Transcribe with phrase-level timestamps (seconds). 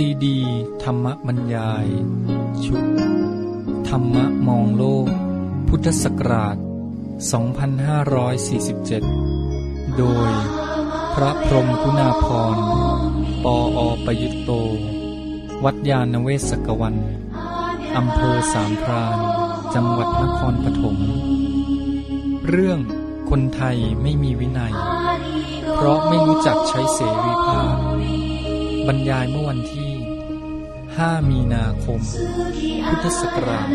[0.00, 0.38] ซีดี
[0.82, 1.86] ธรรมบรรยาย
[2.64, 2.84] ชุด
[3.88, 5.08] ธรรมะมองโลก
[5.68, 6.56] พุทธศักราช
[8.66, 10.30] 2547 โดย
[11.14, 12.56] พระพรมกุณาพร
[13.44, 14.50] ปออประยุตโต
[15.64, 16.96] วัดยาณเวศกวัน
[17.96, 19.18] อำเภอสามพราน
[19.74, 20.96] จังหวัดนครปฐม
[22.48, 22.78] เรื่อง
[23.30, 24.74] คนไทยไม่มีวินัย
[25.74, 27.78] เพราะไม่รู้จักใช้เสรีภาพ
[28.88, 29.85] บรรยายเมื่อวันที่
[30.96, 32.00] 5 มีนาคม
[32.88, 33.74] พุทธศักราช 2547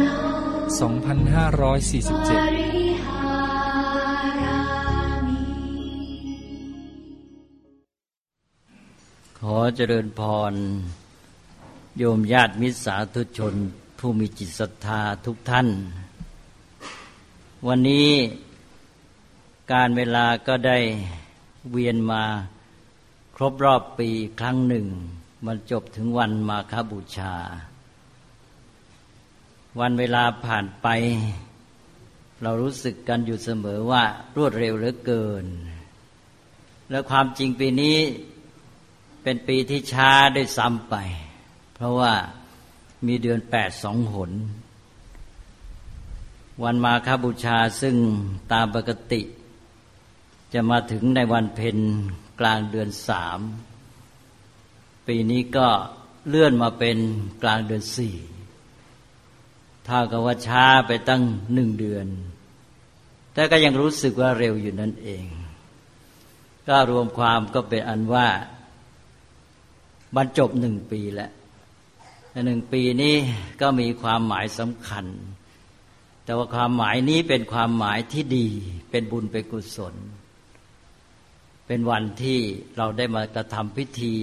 [9.40, 10.22] ขอเจริญพ
[10.52, 10.54] ร
[11.98, 13.54] โยมญาติมิตรสาธุชน
[14.00, 15.68] ผู้มีจิตศรัทธาทุกท่าน
[17.68, 18.10] วันนี้
[19.72, 20.78] การเวลาก็ได้
[21.72, 22.24] เวียนมา
[23.36, 24.88] ครบรอบปีครั้งหนึ่ง
[25.46, 27.36] มันจบถึงวันมาคบูชา
[29.80, 30.88] วันเวลาผ่านไป
[32.44, 34.04] เรารู้สึกกันอยู่เสมอว่า
[34.38, 35.46] รวดเร็วเหลือเกิน
[36.92, 37.98] และความจริงปีนี้
[39.24, 40.96] เป็นปีที่ช้าได้ซ้ำไป
[41.76, 42.14] เพราะว่า
[43.08, 44.32] มีเดือนแปดสองหน
[46.64, 47.96] วันมาคบูชาซึ่ง
[48.52, 49.22] ตามปกติ
[50.54, 51.78] จะมาถึงในวันเพ็ญ
[52.40, 53.40] กลางเดือนสาม
[55.08, 55.68] ปีนี้ก็
[56.28, 56.98] เลื่อนมาเป็น
[57.44, 58.16] กลางเดือนสี่
[59.86, 61.22] เท่ากับว่าช้าไปตั้ง
[61.54, 62.08] หนึ่งเดือน
[63.34, 65.26] แต่ก็ยังรู้สึกว่าเร็วอยู่นั่นเอง
[66.68, 68.28] ก็รวมความก็เป็นอันว่า
[70.16, 71.32] บรรจบหนึ่งปีแล้ว
[72.46, 73.16] หนึ่งปีนี้
[73.62, 75.06] ก็มีความหมายสำคัญ
[76.26, 78.48] แต่ว่าความหมายนี้เป็นความหมายที่ดี
[78.92, 79.96] เป็นบุญเป็นกุศล
[81.74, 82.40] เป็นวันที่
[82.78, 84.16] เราได้มากระทำพิธี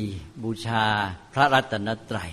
[0.42, 0.84] บูชา
[1.34, 2.32] พระรัตนตรัย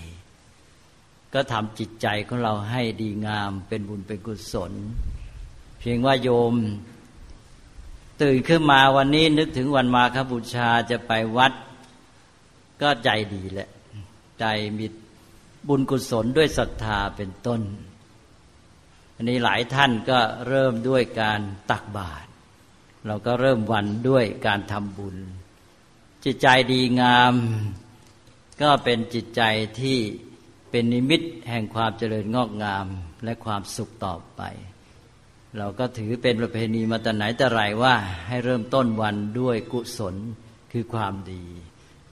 [1.33, 4.71] ก็ทำจิตใจของเราให้ดีงามเป็นบุญเป็นกุศล
[5.79, 6.53] เพียงว่าโยม
[8.21, 11.53] ตื่นขึ้นมาวันนี้นึกถึงวันมาคบูชาจะไปวัด
[12.81, 13.69] ก็ใจดีแหละ
[14.39, 14.45] ใจ
[14.77, 14.85] มี
[15.67, 17.61] บุญกุศลด้วยศรัทธาเป็นต้น
[19.15, 21.39] อันนี้หลายท่านก็เริ่มด้วยการ
[21.73, 22.29] ตักบาตร
[23.07, 25.17] เราก็เริ่มวันด้วยการทำบุญ
[26.25, 27.33] จิตใจดีงาม
[28.61, 29.41] ก็เป็นจิตใจ
[29.79, 29.97] ที่
[30.71, 32.85] เป็นนิมิตแห่งความเจริญงอกงาม
[33.23, 34.41] และความสุขต่อไป
[35.57, 37.93] เราก็ถือเป็นประเพณีมาแต่ไหนแต่ไรว่า
[38.27, 40.15] ให้เริ่มต้นวันด้วยกุศล
[40.71, 41.43] คือความดี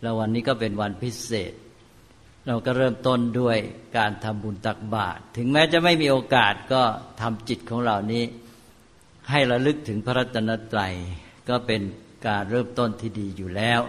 [0.01, 1.53] แล้ววันนี้ก็เป็นวันพิเศษ
[2.47, 3.57] เราก็เริ่มต้นด้วย
[3.97, 6.81] การทำบุญตักบาตรถึงแม้จะไม่มีโอกาสก็
[7.21, 8.23] ทำจิตของเรานี้
[9.29, 10.93] ให้ระลึกถึงพระรัตนตรัย
[11.49, 11.81] ก็เป็น
[12.27, 13.81] การเริ่มต้นที่ดีอยู่แล้ว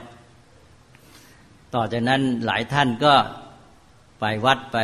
[1.75, 3.15] ต่อจากนั้นหลายท่านก็
[4.21, 4.79] ไปวัดไป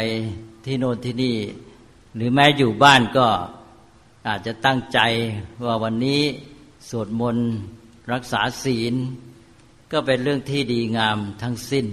[0.65, 1.37] ที่โน่นที่นี่
[2.15, 3.29] หรือแม้อยู่บ้านก็
[4.29, 4.99] อาจจะตั้งใจ
[5.67, 6.23] ว่าวันนี้
[6.89, 7.49] สวดมนต์
[8.13, 8.95] รักษาศีล
[9.93, 11.87] ก็เป็นเรื่องที่ดีงามทั้งสิ้น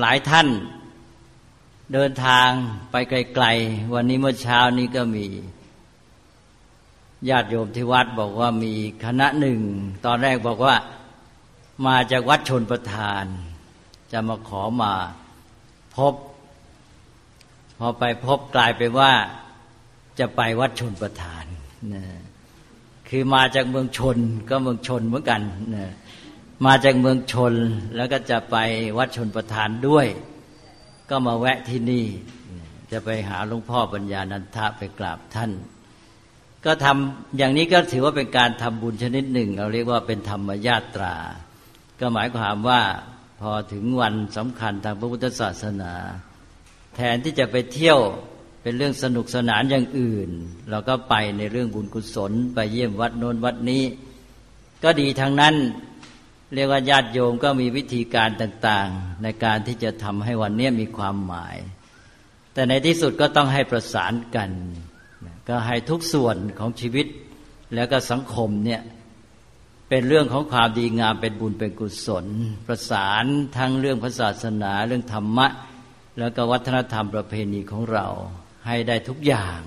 [0.00, 0.48] หลายท่าน
[1.94, 2.50] เดินทาง
[2.90, 5.26] ไปไกลๆ วันนี้เมื่อเช้านี้ก็มี
[7.28, 8.72] ญาติโยมที่วัดบอกว่ามี
[9.04, 9.60] คณะหนึ่ง
[10.06, 10.76] ตอนแรกบอกว่า
[11.86, 13.24] มาจากวัดชนประทาน
[14.12, 14.92] จะมาขอมา
[15.96, 16.14] พบ
[17.78, 19.12] พอไปพบกลายไปว่า
[20.18, 21.44] จะไปวัดชนประทาน
[21.94, 22.04] นะ
[23.08, 24.18] คือมาจากเมืองชน
[24.48, 25.42] ก็เมืองชนเหมือนกัน
[25.76, 25.90] นะ
[26.66, 27.54] มาจากเมืองชน
[27.96, 28.56] แล้วก็จะไป
[28.98, 30.08] วัดชนประทานด้วย
[31.10, 32.06] ก็มาแวะที่นี่
[32.92, 35.50] จะไปหาหลวงพ่อปัญญานันทะไปกราบท่าน
[36.64, 41.14] ก็ทำอย่างนี้ก็ถือว่าเป็นการทำบุญชนิดหนึ่ง เราเรียกว่าเป็นธรรมญาตรา
[42.00, 42.82] ก็หมายความว่า
[43.40, 45.92] พอถึงวันสำคัญทางพระพุทธศาสนา
[46.96, 47.98] แทนที่จะไปเที่ยว
[48.62, 50.30] เป็นเรื่องสนุกสนานอย่างอื่น
[50.70, 53.82] เราก็ไปในเรื่องบุญกุศล ไปเยี่ยมวัดโน้นวัดนี้
[54.84, 55.54] ก็ดีทั้งนั้น
[56.54, 61.56] เรียกว่าญาติโยมก็มีวิธีการต่างๆ ในการที่จะทำให้วันนี้มีความหมาย
[62.54, 64.50] แต่ในที่สุดก็ต้องให้ประสานกัน
[65.48, 67.06] ก็ให้ทุกส่วนของชีวิต
[67.74, 68.80] แล้วก็สังคมเนี่ย
[69.88, 72.26] เป็นเรื่องของความดีงามเป็นบุญเป็นกุศล
[72.66, 73.24] ประสาน
[73.56, 75.46] ทั้งเรื่องพระศาสนาเรื่องธรรมะ
[76.18, 78.06] แล้วก็วัฒนธรรมประเพณีของเรา
[78.66, 79.60] ให้ได้ทุกอย่าง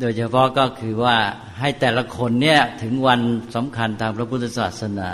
[0.00, 1.16] โดยเฉพาะก็คือว่า
[1.60, 3.20] ให้แต่ละคนเนี่ยถึงวัน
[3.54, 5.10] สำคัญทางพระพุทธศาสนา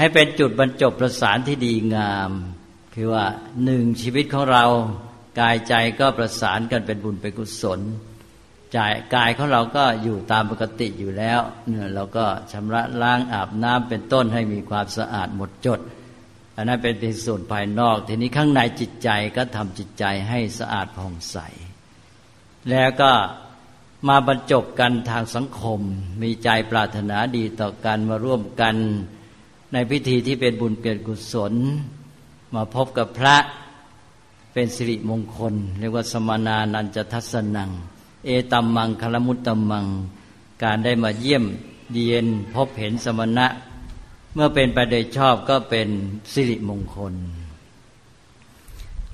[0.00, 2.30] ให้เป็นจุดบรรจบประสานที่ดีงาม
[2.94, 3.24] คือว่า
[3.64, 4.64] หนึ่งชีวิตของเรา
[5.40, 7.80] กายใจก็ประสานกันเป็นบุญเป็นกุศล
[8.72, 8.78] ใจ
[9.14, 15.80] กายของเราก็อยู่ตามปกติอยู่แล้วเนี่ยเราก็ชำระล้างอาบน้ำเป็นต้นให้มีความสะอาดหมดจด
[16.56, 21.36] อันนั้นเป็นเพียงส่วนภายนอก ทีนี้ข้างในจิตใจก็ทำจิตใจให้สะอาดผ่องใส
[22.70, 23.12] แล้วก็
[24.08, 25.80] มาบรรจบกันทางสังคม
[26.22, 28.76] มีใจปรารถนาดีต่อกันมาร่วมกัน
[29.72, 31.54] ในพิธีที่เป็นบุญเกิดกุศล
[32.54, 33.36] มาพบกับพระ
[34.52, 37.70] เป็นสิริมงคล เรียกว่าสมนานันจะทัศนัง
[38.26, 39.86] เอตัมมังคลมุตตัมมัง
[40.62, 41.44] การได้มาเยี่ยม
[41.92, 43.46] เยียนพบเห็นสมณะ
[44.34, 45.88] เมื่อเป็นไปโดยชอบก็เป็น
[46.32, 47.14] สิริมงคล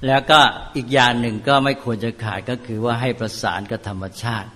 [0.06, 0.40] แล้วก็
[0.76, 4.50] อีกอย่างหนึ่งก็ไม่ควรจะขาดก็คือว่าให้ประสานกับธรรมชาติ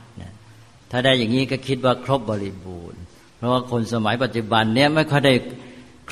[0.90, 3.00] ถ้าได้อย่างนี้ก็คิดว่าครบบริบูรณ์
[3.36, 5.34] เพราะว่าคนสมัยปัจจุบันเนี้ยไม่ค่อยได้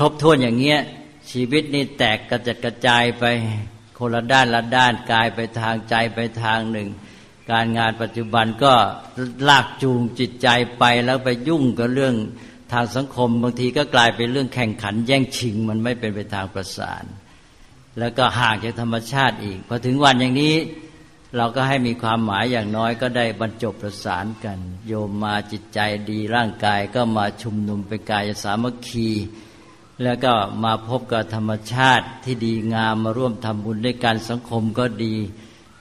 [0.01, 0.81] ครบถ้วนอย่างเงี้ย
[1.31, 3.25] ชีวิตนี่แตกกระจัดกระจายไป
[3.99, 6.89] คนละด้านละด้านกายไปทางใจไปทางหนึ่ง
[7.51, 8.73] การงานปัจจุบันก็
[9.49, 10.49] ลากจูงจิตใจ
[10.79, 12.15] ไปแล้วไปยุ่งกับเรื่อง
[12.73, 17.05] ทางสังคม บางทีก็กลายเป็นเรื่องแข่งขัน แย่งชิงมันไม่เป็นไปทางประสาน
[17.99, 20.55] แล้วก็ห่างจากธรรมชาติอีกพอถึงวันอย่างนี้
[21.37, 25.79] เราก็ให้มีความหมายอย่างน้อยก็ได้บรรจบประสานกัน โยมมาจิตใจ
[26.11, 29.09] ดีร่างกายก็มาชุมนุมเป็นกายสามัคคี
[30.03, 30.33] แล้วก็
[30.65, 35.15] มาพบกับธรรมชาติที่ดีงามมาร่วมทำบุญด้วยกันสังคมก็ดี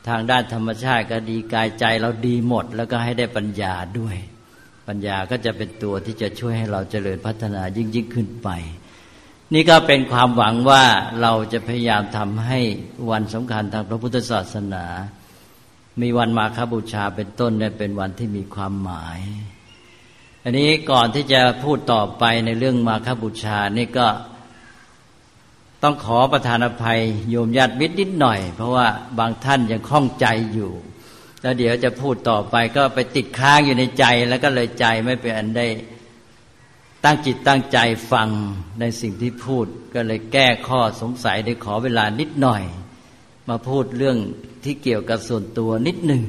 [0.08, 4.18] ทางด้านธรรมชาติก็ดีกายใจเราดีหมด แล้วก็ให้ได้ปัญญาด้วย
[4.88, 8.50] ปัญญาก็จะเป็นตัวที่จะช่วยให้เราเจริญพัฒนายิ่งยิ่งขึ้นไป
[9.54, 10.84] นี่ก็เป็นความหวังว่า
[11.22, 12.60] เราจะพยายามทำให้
[13.12, 14.86] วันสำคัญทางพระพุทธศาสนา
[16.02, 19.20] มีวันมาคบูชาเป็นต้นเนี่ยเป็นวันที่มีความหมาย
[20.50, 24.08] อันนี้ก่อนที่จะพูดต่อไปในเรื่องมาคบูชานี่ก็
[25.84, 28.88] ต้องขอประธานอภัยโยมญาติมิตรนิดหน่อย เพราะว่า
[29.20, 30.72] บางท่านยังคล่องใจอยู่
[31.42, 35.68] แล้วเดี๋ยวจะพูดต่อไปก็ไปติดค้างอยู่ในใจแล้วก็เลยใจไม่เป็นอันได้
[37.04, 37.78] ตั้งจิตตั้งใจ
[38.12, 38.30] ฟัง
[38.80, 42.64] ในสิ่งที่พูด ก็เลยแก้ข้อสงสัยได้ขอเวลานิดหน่อย
[43.50, 44.18] มาพูดเรื่อง
[44.64, 46.24] ที่เกี่ยวกับส่วนตัวนิดหนึ่ง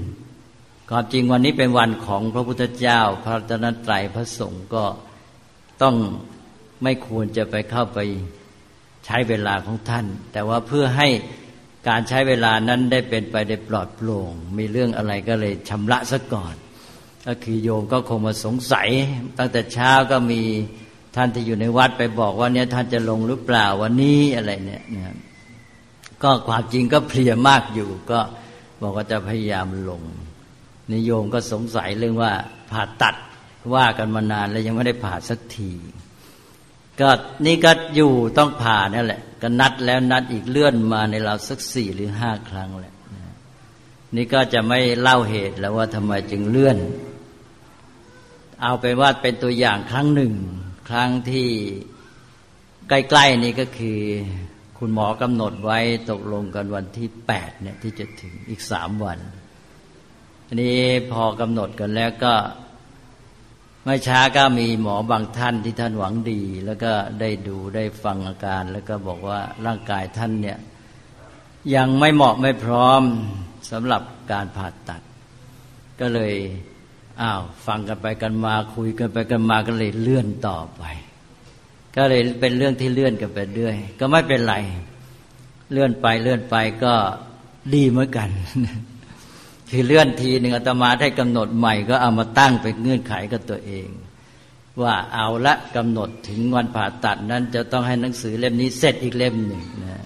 [0.92, 4.84] ความจริงวันนี้เป็นวันของพระพุทธเจ้า พระตนตรัยพระสงฆ์ก็
[5.82, 5.96] ต้อง
[6.82, 7.98] ไม่ควรจะไปเข้าไป
[9.06, 11.08] ใช้เวลาของท่าน แต่ว่าเพื่อให้
[11.88, 16.54] การใช้เวลานั้นได้เป็นไปได้ปลอดโปร่ง มีเรื่องอะไรก็เลยชำระซะก่อน
[17.26, 18.88] ก็คือโยมก็คงมาสงสัย
[19.38, 20.42] ตั้งแต่เช้าก็มี
[21.16, 24.82] ท่านที่อยู่ในวัดไปบอกว่าเนี่ยท่านจะลงหรือเปล่าวันนี้อะไรเนี่ย
[26.22, 28.20] ก็ความจริงก็เพลียมากอยู่ ก็
[28.82, 30.02] บอกว่าจะพยายามลง
[30.94, 32.32] นิยมก็สงสัยเรื่องว่า
[32.70, 33.14] ผ่าตัด
[33.74, 35.70] ว่ากันมานานแล้วยังไม่ได้ผ่าสักที
[37.00, 37.08] ก็
[37.46, 42.94] นี่ก็อยู่ต้องผ่านั่นแหละ ก็นัดแล้วนัดอีกเลื่อนมาในเราสักสี่หรือห้าครั้งแหละ
[44.16, 46.78] นี่ก็จะไม่เล่าเหตุแล้วว่าทำไมจึงเลื่อน
[48.62, 50.32] เอาไปว่าเป็นตัวอย่างครั้งหนึ่ง
[50.90, 51.48] ครั้งที่
[52.88, 53.98] ใกล้ๆนี่ก็คือ
[54.78, 55.78] คุณหมอกำหนดไว้
[56.10, 59.18] ตกลงกันวันที่แปดเนี่ยที่จะถึงอีกสามวัน
[60.50, 60.78] อันนี้
[61.12, 62.34] พอกำหนดกันแล้วก็
[63.84, 70.58] ไม่ช้าก็มีหมอบางท่านที่ท่านหวังดี แล้วก็ได้ดูได้ฟังอาการ แล้วก็บอกว่าร่างกายท่านเนี่ย
[71.74, 73.02] ยังไม่เหมาะไม่พร้อม
[73.70, 74.02] สำหรับ
[74.32, 75.02] การผ่าตัด
[76.00, 76.34] ก็เลย
[77.20, 80.82] อ้าวฟังกันไปกันมาคุยกันไปกันมาก็เลยเลื่อนต่อไป
[81.96, 84.54] ก็เลยเป็นเรื่องที่เลื่อนกันไปเรื่อย ก็ไม่เป็นไร
[85.72, 86.94] เลื่อนไปเลื่อนไปก็
[87.74, 88.28] ดีเหมือนกัน
[89.70, 93.88] คือเลื่อนทีหนึ่งอาตมาได้กำหนดใหม่ก็เอามาตั้งเป็นเงื่อนไขกับตัวเอง
[94.82, 100.04] ว่าเอาละกำหนดถึงวันผ่าตัดนั้น จะต้องให้หนังสือเล่มนี้เสร็จอีกเล่มหนึ่งนะ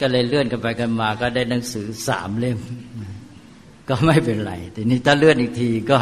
[0.00, 2.58] ก็เลยเลื่อนกันไปกันมาก็ได้หนังสือสามเล่ม
[3.88, 5.98] ก็ไม่เป็นไรทีนี้ถ้าเลื่อนอีกทีก็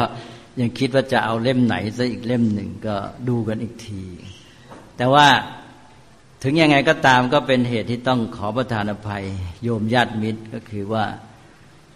[0.59, 2.95] ยังคิดว่าจะเอาเล่มไหนซะอีกเล่มหนึ่งก็
[3.27, 4.03] ดูกันอีกที
[4.97, 5.27] แต่ว่า
[6.43, 9.23] ถึงยังไงก็ตามก็เป็นเหตุที่ต้องขอประทานอภัย
[9.63, 11.05] โยมญาติมิตรก็คือว่า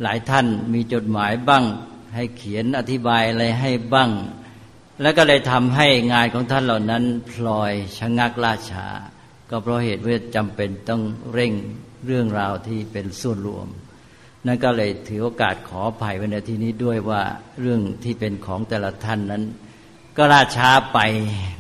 [0.02, 1.64] หลายท่านมีจดหมายบ้าง
[2.16, 4.10] ให้เขียนอธิบายอะไรให้บ้าง
[5.02, 8.88] แล้วก็เลยทำให้งานของท่านเหล่านั้นพลอยชะงักล่าช้า
[9.50, 11.02] ก็เพราะเหตุว่าจำเป็นต้อง
[11.34, 11.54] เร่ง
[12.06, 13.68] เรื่องราวที่เป็นส่วนรวม
[14.46, 17.22] นั่นก็เลยถือโอกาสขออภัยไว้ในที่นี้ด้วยว่า
[17.62, 19.44] เรื่องที่เป็นของแต่ละท่านนั้น
[20.18, 21.00] ก็ล่าช้าไป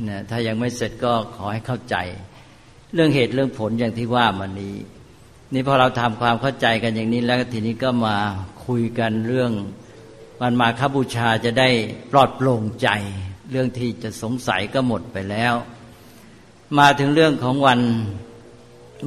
[0.10, 1.96] นะถ้ายังไม่เสร็จก็ขอให้เข้าใจ
[2.94, 4.76] เรื่องเหตุเรื่องผลอย่างที่ว่ามานี้
[5.54, 8.18] นี่พอเราทำความเข้าใจกันอย่างนี้แล้วทีนี้ก็มา
[8.66, 9.52] คุยกันเรื่อง
[10.42, 11.70] วันมาคบูชาจะได้
[12.12, 12.88] ปลอดโปร่งใจ
[13.52, 15.54] เรื่องที่จะสงสัยก็หมดไปแล้ว
[16.78, 17.80] มาถึงเรื่องของวัน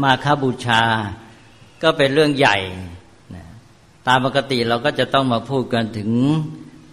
[0.02, 0.82] มาคบูชา
[1.82, 2.56] ก็เป็นเรื่องใหญ่
[4.06, 6.10] ตามปกติเราก็จะต้องมาพูดกันถึง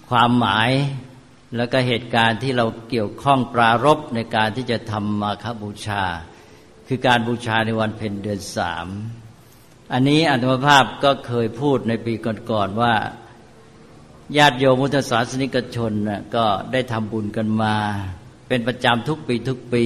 [0.09, 0.69] ความหมาย
[1.55, 6.03] แล้วก็เหตุการณ์ที่เราเกี่ยวข้องปรารบในการที่จะทำมาคบูชา
[6.87, 8.87] คือการบูชาในวันเพ็ญเดือนสาม
[9.93, 12.13] อันนี้อัตมภาพก็เคยพูดในปี
[12.51, 12.93] ก่อนๆว่า
[14.37, 15.91] ญาติโยมมุทศาสนิกชน
[16.35, 17.75] ก็ได้ทำบุญกันมา
[18.47, 19.85] เป็นประจำทุกปีทุกปี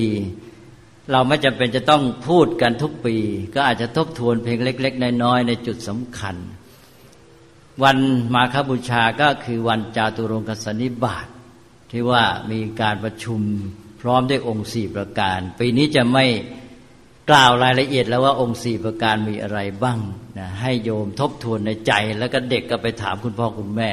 [1.11, 3.15] เราไม่จำเป็นจะต้องพูดกันทุกปี
[3.55, 6.35] ก็อาจจะทบทวนเพลงเล็ก ๆ น้อยๆในจุดสำคัญ
[7.83, 7.97] วัน
[8.33, 11.27] มาคบูชาก็คือวันจาตุรงกสนิบาต
[11.91, 13.41] ที่ว่ามีการประชุม
[14.01, 16.25] พร้อมด้วยองค์สี่ประการ ปีนี้จะไม่
[17.29, 19.99] กล่าวรายละเอียดแล้วว่าองค์สี่ประการมีอะไรบ้าง
[20.37, 23.89] นะให้โยมทบทวนในใจ แล้วก็เด็กก็ไปถามคุณพ่อคุณแม่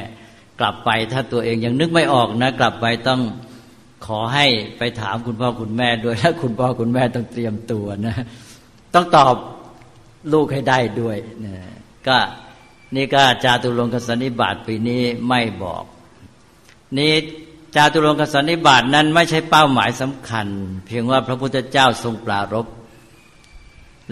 [0.59, 3.21] กลับไปถ้าตัวเองยังนึกไม่ออกนะ กลับไปต้อง
[4.05, 4.45] ขอให้
[4.77, 8.15] ไปถามคุณพ่อคุณแม่ด้วยและคุณพ่อคุณแม่ต้องเตรียมตัวนะ
[8.93, 9.35] ต้องตอบ
[10.33, 11.55] ลูกให้ได้ด้วยนะ
[12.07, 12.17] ก็
[12.95, 15.83] นี่ก็จาตุรงกสันนิบาตปีนี้ไม่บอก
[16.97, 17.13] นี่
[17.75, 20.47] จาตุรงกสันนิบาตนั้นไม่ใช่เป้าหมายสำคัญ
[20.85, 22.65] เพียงว่าพระพุทธเจ้าทรงปรารบ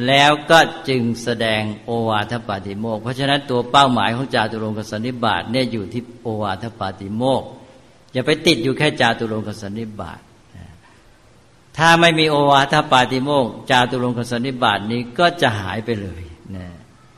[0.07, 0.59] แล้วก็
[0.89, 7.43] จึงแสดงโอวาทปาติโมกเพราะฉะนั้นตัวเป้าหมายของจาตุรงกสันนิบาตเนี่ยอยู่ที่โอวาทปาติโมก
[8.13, 10.19] อย่าไปติดอยู่แค่จาตุรงกสันนิบาต
[11.77, 16.23] ถ้าไม่มีโอวาทปาติโมกจาตุรงกสันนิบาตนี้ก็จะหายไปเลย
[16.55, 16.67] นะ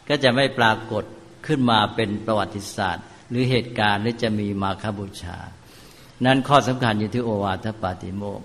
[0.08, 1.04] ก็จะไม่ปรากฏ
[1.46, 5.38] ขึ้นมาเป็นประวัติศาสตร์ หรือเหตุการณ์หรือจะมีมาคบูชา
[6.26, 8.42] นั้นข้อสำคัญอยู่ที่โอวาทปาติโมก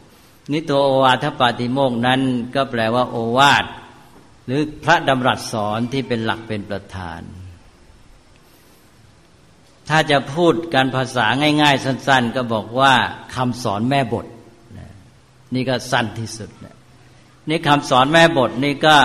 [0.53, 2.21] นี่ตัวโอวาทปาติโมกนั้น
[2.55, 3.65] ก็แปลว่าโอวาท
[4.47, 7.21] หรือพระดำรัสสอนที่เป็นหลักเป็นประธาน
[9.89, 11.27] ถ้าจะพูดการภาษา
[11.63, 12.95] ง่าย ๆ สั้น ๆ ก็บอกว่า
[13.35, 14.27] คำสอนแม่บท
[15.55, 16.51] นี่ก็สั้นที่สุด
[17.49, 18.97] นี่คำสอนแม่บทนี่ก็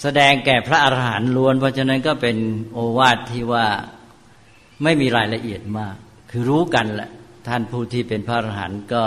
[0.00, 2.36] แสดงแก่พระอรหันต์ล้วน เพราะฉะนั้นก็เป็น
[2.72, 3.66] โอวาทที่ว่า
[4.82, 5.94] ไม่มีรายละเอียดมาก
[6.30, 7.10] คือรู้กันแหละ
[7.48, 9.04] ท่านผู้ที่เป็นพระอรหันต์ก็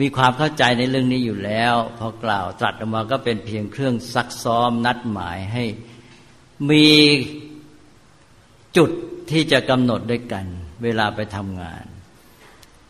[0.00, 5.64] มีความเข้าใจในเรื่องนี้อยู่แล้ว พอกล่าวตรัสออกมาก็เป็นเพียงเครื่องซักซ้อมนัดหมายให้
[6.70, 6.88] มี
[8.76, 8.90] จุด
[9.30, 10.44] ที่จะกำหนดด้วยกัน
[10.82, 11.84] เวลาไปทำงาน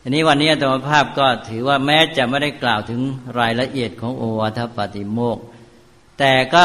[0.03, 3.01] อันนี้วันนี้ธรรมภาพก็ถือว่าแม้จะไม่ได้กล่าวถึง
[3.41, 5.39] รายละเอียดของโอวาทปาติโมก
[6.19, 6.65] แต่ก็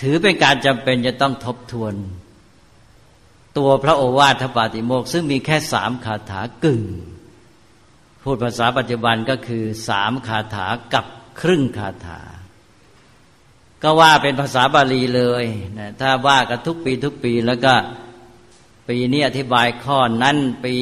[0.00, 1.94] ถือเป็นการจำเป็นจะต้องทบทวน
[3.58, 6.82] ตัวพระโอวาทปาติโมก ซึ่งมีแค่สามคาถากึ่ง
[8.22, 11.04] พูดภาษาปัจจุบันก็คือสามคาถากับ
[11.40, 12.20] ครึ่งคาถา
[13.82, 15.44] ก็ว่าเป็นภาษาบาลีเลย
[15.78, 17.74] นะถ้าว่ากันทุกปีทุกปีแล้วก็
[18.88, 20.74] ปีนี้อธิบายข้อนั้นปี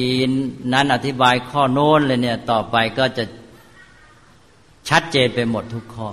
[0.73, 3.23] นั้นอธิบายข้อโน้นเลยเนี่ยต่อไปก็จะ
[4.89, 6.09] ชัดเจนไปหมดทุกข้อ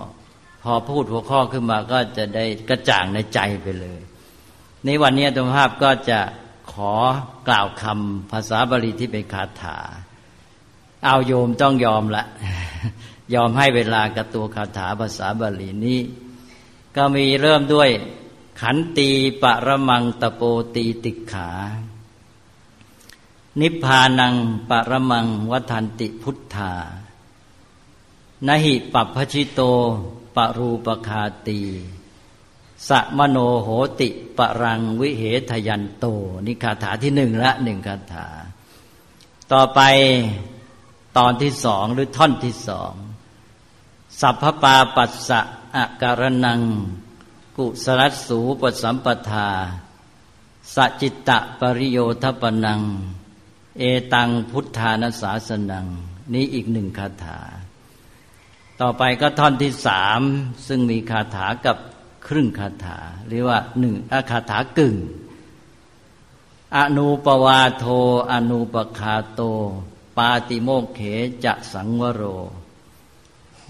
[0.62, 4.00] พอพูดหัวข้อขึ้นมาก็จะได้กระจ่างในใจไปเลย
[4.84, 6.20] ในวันนี้ธรรมภาพก็จะ
[6.72, 6.94] ขอ
[7.48, 9.78] กล่าวคำภาษาบาลีที่เป็นคาถา
[11.06, 12.24] เอาโยมต้องยอมละ
[13.34, 16.00] ยอมให้เวลากับตัวคาถาภาษาบาลีนี้
[16.96, 17.90] ก็มีเริ่มด้วย
[18.60, 19.10] ขันตี
[19.42, 20.42] ปะระมังตะโป
[20.74, 21.50] ตีติขา
[23.60, 24.34] นิพพานัง
[24.70, 26.72] ปะระมังวัฏันติพุทธา
[28.46, 29.60] นหิปัพชิโต
[30.36, 31.60] ปรูปคาตี
[32.88, 33.68] สะมโนโห
[34.00, 36.04] ติปรังวิเหทยันโต
[36.46, 38.26] นี่คาถาที่หนึ่งละหนึ่งคาถา
[39.52, 39.80] ต่อไป
[41.18, 42.92] ตอนที่สองหรือท่อนที่สอง
[44.20, 45.40] สัพพปาปัสสะ
[45.76, 46.60] อาการนัง
[47.56, 49.50] กุสรัสูปสัมปทา
[50.74, 52.80] สจิตตะปริโยทปนัง
[53.78, 53.82] เอ
[54.14, 55.86] ตังพุทธานาสาสนัง
[56.32, 57.38] นี้อีกหนึ่งคาถา
[58.80, 60.20] ต่อไปก็ท่อนที่สาม
[60.66, 61.76] ซึ่งมีคาถากับ
[62.26, 63.94] ครึ่งคาถา เรียกว่าหนึ่ง
[64.30, 64.96] คาถากึ่ง
[66.76, 67.84] อนุปวาโท
[68.32, 69.42] อนุปคาโต
[70.16, 71.00] ปาติโมกเข
[71.44, 72.22] จะสังวโร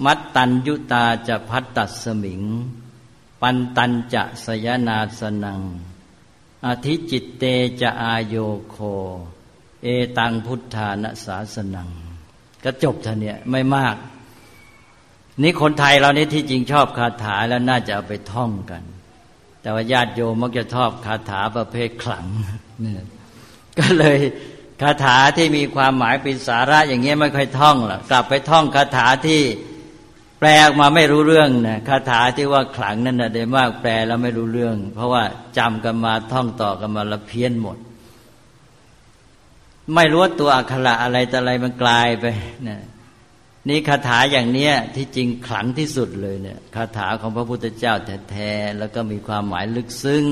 [0.05, 2.43] มัตตัญยุตาจะพัตตัสมิง
[3.41, 5.61] ปันตัญจะสยนาสนัง
[6.67, 7.45] อธิจิตเต
[7.81, 8.35] จะอายโย
[8.71, 8.76] โค
[9.83, 9.87] เอ
[10.19, 11.88] ตังพุทธานสาสนัง
[12.65, 13.97] ก็จบท่านเนี่ยไม่มาก
[15.43, 18.83] นี่คนไทยเรานี่ที่จริงชอบคาถาแล้วน่าจะเอาไปท่องกัน
[19.61, 22.26] แต่ว่าญาติโยมมักจะชอบคาถาประเภทขลัง
[22.81, 23.05] เนี่ย
[23.79, 24.19] ก็เลย
[24.83, 29.42] คาถาที่มีความหมายเป็นสาระอย่างเงี้ยไม่ค่อยท่องหรอกกลับไปท่องคาถาที่
[30.38, 35.23] แปลออกมาไม่รู้เรื่องนะคาถาที่ว่าขลังนั่นนะเดมากแปลแล้วไม่รู้เรื่อง เพราะว่า
[35.59, 37.78] จำกันมาท่องต่อกันมาละเพี้ยนหมด
[39.95, 42.26] ไม่รู้ตัวอักขระอะไรแต่อะไรมันกลายไป
[42.68, 42.80] นะ
[43.68, 47.95] นี่คาถาอย่างเนี้ยที่จริงขลังที่สุดเลยเนี่ยคาถาของพระพุทธเจ้า
[48.30, 50.25] แท้ๆแล้วก็มีความหมายลึกซึ้ง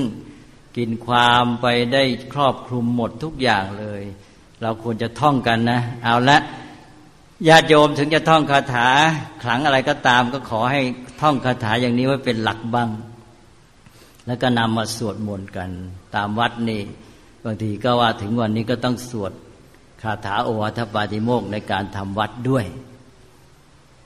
[0.77, 4.01] กินความไปได้ครอบคลุมหมดทุกอย่างเลย
[4.61, 6.37] เราควรจะท่องกันนะ เอาละ
[7.47, 8.87] ญาติโยมถึงจะท่องคาถา
[9.43, 10.81] ขลังอะไรก็ตาม ก็ขอให้
[11.21, 12.89] ท่องคาถาอย่างนี้ไว้เป็นหลักบ้าง
[14.27, 15.69] แล้วก็นำมาสวดมนต์กัน
[16.15, 16.81] ตามวัดนี่
[17.43, 19.31] บางทีก็ว่าถึงวันนี้ก็ต้องสวด
[20.03, 22.65] คาถาโอวาทปาติโมกในการทำวัดด้วย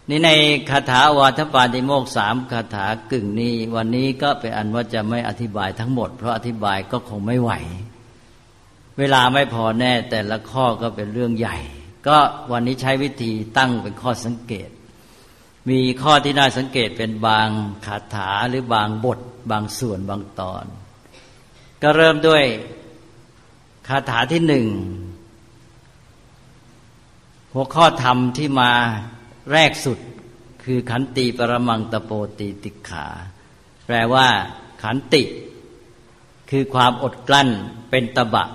[0.10, 0.30] นี่ใน
[0.70, 7.52] คาถาวัฏปาติโมกสามคาถากึ่งนี้ วันนี้ก็เป็นอันว่าจะไม่อธิบายทั้งหมด เพราะอธิบายก็คงไม่ไหว
[9.00, 11.58] เวลาไม่พอแน่แต่ละข้อก็เป็นเรื่องใหญ่
[12.08, 12.18] ก็
[12.52, 14.70] วันนี้ใช้วิธีตั้งเป็นข้อสังเกต
[15.70, 17.50] มีข้อที่น่าสังเกตเป็นบาง
[17.86, 19.20] คาถาหรือบางบท
[19.52, 20.66] บางส่วนบางตอน
[21.82, 22.44] ก็เริ่มด้วย
[23.88, 24.68] คาถาที่หนึ่ง
[27.54, 28.72] หัวข้อธรรมที่มา
[29.52, 30.00] แรกสุด
[30.64, 33.08] คือขันติปรมังตโปติติขา
[33.86, 34.28] แปลว่า
[34.84, 35.24] ขันติ
[36.50, 37.50] คือความอดกลั้น
[37.90, 38.46] เป็นตบะ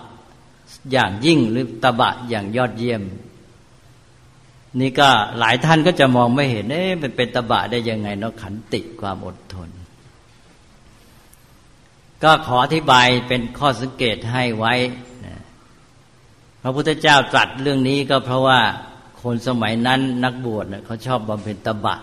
[0.93, 3.03] อย่างยิ่งหรือตบะอย่างยอดเยี่ยม
[4.81, 9.69] นี่ก็หลายท่านก็จะมองไม่เห็นเอ๊ะมันเป็นตบะได้ยังไงเนาะขันติความอดทน
[12.23, 14.75] ก็ขออธิบายเป็นข้อสังเกตให้ไว้
[16.63, 18.61] พระพุทธเจ้าตรัสเรื่องนี้ก็เพราะว่า
[19.23, 21.97] คนสมัยนั้นนักบวชเขาชอบบำเพ็ญตบะ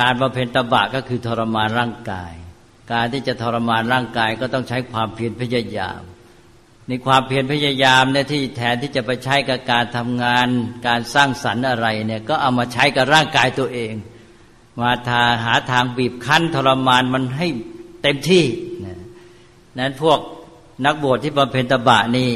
[0.00, 2.32] การบำเพ็ญตบะก็คือทรมานร่างกาย
[2.92, 6.00] การที่จะทรมานร่างกายก็ต้องใช้ความเพียรพยายาม
[6.88, 10.46] ในความเพียรพยายามเนี่ยที่แทนที่จะไปใช้กับการทำงาน
[10.86, 13.92] การสร้างสรรค์อะไรเนี่ยก็เอามาใช้กับร่างกายตัวเอง
[14.80, 17.46] มาทาหาทางบีบคั้นทรมานมันให้
[18.02, 18.44] เต็มที่
[19.78, 20.18] นั้นพวก
[20.84, 22.30] นักบวชที่บำเพ็ญตบะนี่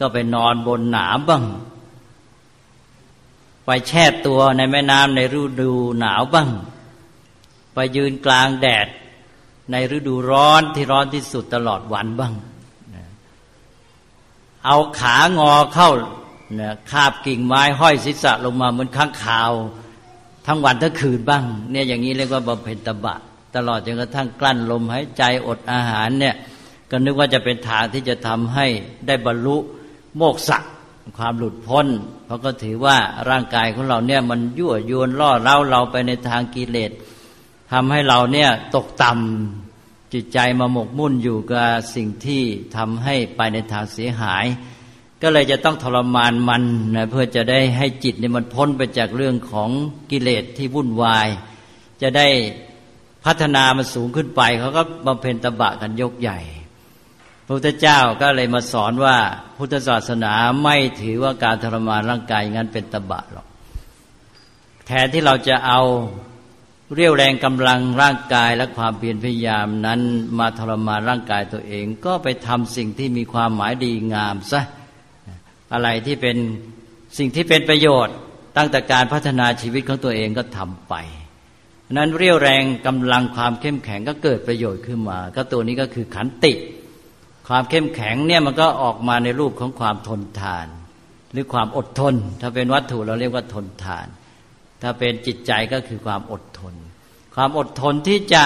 [0.00, 1.44] ก็ไปนอนบนหนามบ้าง
[3.66, 6.48] ไปแช่ตัวในแม่น้ำในฤดูหนาวบ้าง
[7.74, 8.86] ไปยืนกลางแดด
[9.70, 12.34] ในฤดูร้อนที่ร้อนที่สุดตลอดวันบ้าง
[14.66, 15.90] เอาขางอเข้า
[16.56, 19.52] เนี่ยคาบกิ่งไม้ห้อยศีรษะลงมาเหมือนข้างข่าว
[20.46, 23.16] ทั้งวันทั้งคืนบ้าง เนี่ยอย่างนี้เรียกว่าบำเพ็ญตบะ
[23.56, 26.34] ตลอดจนกระทั่งกลั้นลมหายใจอดอาหารเนี่ย
[26.90, 28.66] ก็นึกว่าจะเป็นทางที่จะทำให้
[29.06, 29.56] ได้บรรลุ
[30.16, 30.58] โมกษะ
[31.18, 31.86] ความหลุดพ้น
[32.24, 32.96] เพราะก็ถือว่า
[33.28, 36.90] ร่างกายของเราเนี่ยมันยั่วยวนล่อเล้าเราไปในทางกิเลส
[37.72, 39.69] ทำให้เราเนี่ยตกต่ำ
[40.12, 42.42] จิตใจมาหมกมุ่นอยู่กับสิ่งที่
[42.76, 44.44] ทำให้ไปในทางเสียหาย
[45.22, 46.62] ก็เลยจะต้องทรมานมัน
[46.96, 49.70] นะเพื่อจะได้ให้จิตเนี่ยมันพ้นไปจากเรื่องของ
[50.10, 51.28] กิเลสที่วุ่นวาย
[52.02, 52.28] จะได้
[53.24, 56.38] พัฒนามันสูงขึ้นไปเขาก็บำเพ็ญตบะกันยกใหญ่
[57.46, 59.16] พระพุทธเจ้าก็เลยมาสอนว่า
[59.56, 63.46] พุทธศาสนาไม่ถือว่าการทรมานร่างกายงั้นเป็นตบะหรอก
[64.86, 65.80] แทนที่เราจะเอา
[66.96, 70.00] เรียวแรงกำลังร่างกายและความเพียรพยายามนั้น
[70.38, 74.60] มาทรมานร่างกายตัวเอง ก็ไปทำสิ่งที่มีความหมายดีงามซะ
[75.72, 76.36] อะไรที่เป็น
[77.18, 78.16] สิ่งที่เป็นประโยชน์
[78.56, 80.94] ตั้งแต่การพัฒนาชีวิตของตัวเองก็ทำไป
[81.92, 86.52] นั้นเรียวแรงกำลังความเข้มแข็งก็เกิดประโยชน์ขึ้นมา ก็ตัวนี้ก็คือขันติ
[87.48, 90.66] ความเข้มแข็งเนี่ยมันก็ออกมาในรูปของความทนทาน
[91.32, 94.06] หรือความอดทน ถ้าเป็นวัตถุเราเรียกว่าทนทาน
[94.82, 96.74] ถ้าเป็นจิตใจก็คือความอดทน
[97.34, 98.44] ความอดทนที่จะ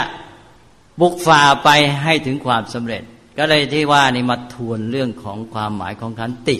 [1.00, 1.68] บุกฝ่าไป
[2.02, 3.02] ให้ถึงความสำเร็จ
[3.38, 6.56] ก็เลยที่ว่านี่มาทวนเรื่องของความหมายของขันติ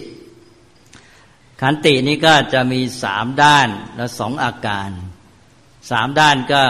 [1.61, 4.91] ขันตินี้ก็จะมีสามด้านและสองอาการ
[5.91, 6.63] สามด้านก็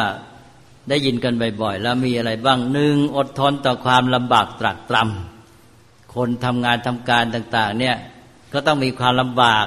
[0.89, 7.97] ได้ยินกันบ่อยๆ แล้วมีอะไรบ้างหนึ่งอดทนต่อความลำบากตรากตรำคนทำงานทำการต่าง ๆ เนี่ย
[8.53, 9.67] ก็ต้องมีความลำบาก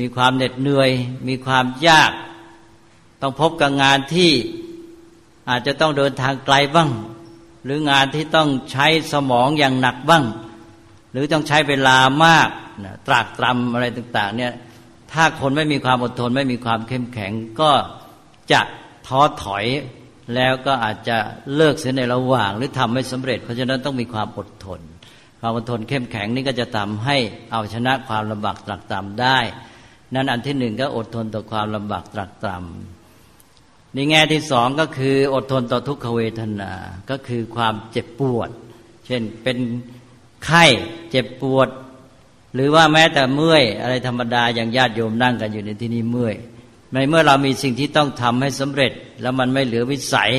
[0.00, 0.90] มีความเหน็ดเหนื่อย
[1.28, 2.12] มีความยาก
[3.22, 4.30] ต้องพบกับงานที่
[5.50, 6.90] อาจจะต้องเดินทางไกลบ้าง
[7.64, 10.24] หรืองานที่ต้องใช้สมองอย่างหนักบ้าง
[11.12, 12.48] หรือต้องใช้เวลามาก
[12.84, 14.52] นะตรากตรำอะไรต่าง ๆ เนี่ย
[15.12, 17.70] ถ้าคนไม่มีความอดทนไม่มีความเข้มแข็งก็
[18.52, 18.60] จะ
[19.06, 19.64] ท้อถอย
[20.34, 21.16] แล้วก็อาจจะ
[21.56, 24.80] เลิกเสียในระหว่าง หรือทำไม่สำเร็จ เพราะฉะนั้นต้องมีความอดทน
[25.40, 27.16] ความอดทนเข้มแข็งนี่ก็จะทำให้
[27.52, 29.38] เอาชนะความลำบากตรักตรำได้
[30.14, 33.01] นั่นอันที่หนึ่งก็อดทนต่อความลำบากตรักตรำ
[33.94, 36.72] ในแง่ที่สองก็คืออดทนต่อทุกขเวทนา
[37.10, 38.50] ก็คือความเจ็บปวด
[39.06, 39.58] เช่นเป็น
[40.44, 40.64] ไข้
[41.10, 41.68] เจ็บปวด
[42.54, 46.34] หรือว่าแม้แต่เมื่อยอะไรธรรมดาอย่างญาติโยมนั่งกันอยู่ในที่นี้เมื่อย
[46.92, 50.32] ในเมื่อเรามีสิ่งที่ต้องทำให้สำเร็จ แล้วมันไม่เหลือวิสัย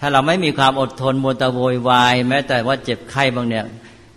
[0.00, 3.64] ถ้าเราไม่มีความอดทนมัวแตะโวยวาย แม้แต่ว่าเจ็บไข้บางเนี่ย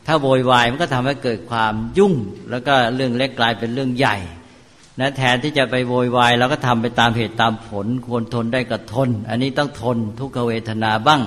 [0.08, 2.14] ถ้าโวยวายมันก็ทำให้เกิดความยุ่ง
[2.50, 4.18] แล้วก็เรื่องเล็กกลายเป็นเรื่องใหญ่
[5.00, 11.22] นะแทนที่จะไปโวยวายเราก็ทำไปตามเหตุตามผล ควรทนได้ก็ทน อันนี้ต้องทนทุกขเวทนาบ้าง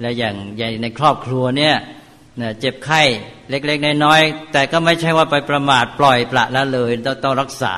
[0.00, 1.74] และอย่างใหญ่ในครอบครัวเนี่ย
[2.60, 3.02] เจ็บไข้
[3.50, 7.76] เล็กๆน้อยๆแต่ก็ไม่ใช่ว่าไปประมาทปล่อยปละละเลยต้องต้องรักษา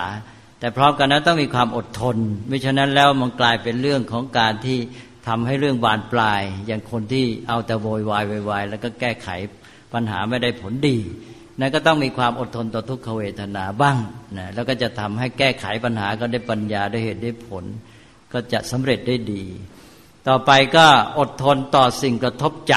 [0.60, 2.16] แต่พร้อมกันนั้นต้องมีความอดทน
[2.48, 4.78] ไม่ฉะนั้นแล้วมันกลายเป็นเรื่องของการที่
[5.28, 9.28] ทำให้เรื่องบานปลาย อย่างคนที่เอาแต่โวยวายยวายแล้วก็แก้ไข
[9.92, 10.98] ปัญหาไม่ได้ผลดี
[11.60, 13.96] นั่นก็ต้องมีความอดทนต่อทุกขเวทนาบ้าง
[14.38, 17.64] นะแล้วก็จะทำให้แก้ไขปัญหาก็ได้ปัญญาได้เหตุได้ผล
[18.32, 19.44] ก็จะสำเร็จได้ดี
[20.28, 20.86] ต่อไปก็
[21.18, 22.76] อดทนต่อสิ่งกระทบใจ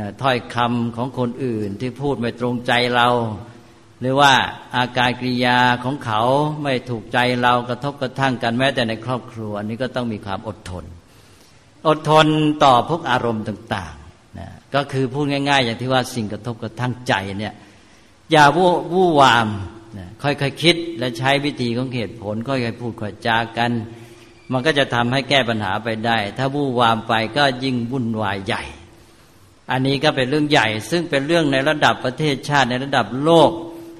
[0.00, 3.08] นะถ้อยคำของคนอื่นที่พูดไม่ตรงใจเรา
[4.00, 4.32] หรือว่า
[4.76, 6.22] อาการกริยาของเขา
[6.62, 10.84] ไม่ถูกใจเรากระทบกระทั่งกันแม้แต่ในครอบครัวนี้ก็ต้องมีความอดทน
[11.88, 12.26] อดทน
[12.64, 17.54] ต่อพวกอารมณ์ต่างๆนะก็คือพูดง่าย ๆ อย่างที่ว่าสิ่งกระทบกระทั่งใจเนี่ย
[18.30, 19.48] อย่าวู่วู่วาม
[19.98, 23.70] นะค่อยๆคคิดและใช้วิธีของเหตุผลค่อยๆพูดค่อยจากัน
[24.52, 28.62] มันก็จะทำให้แก้ปัญหาไปได้ ถ้าวู่วามไปก็ยิ่งวุ่นวายใหญ่
[29.70, 33.50] อันนี้ก็เป็นเรื่องใหญ่ ซึ่งเป็นเรื่องในระดับประเทศชาติในระดับโลก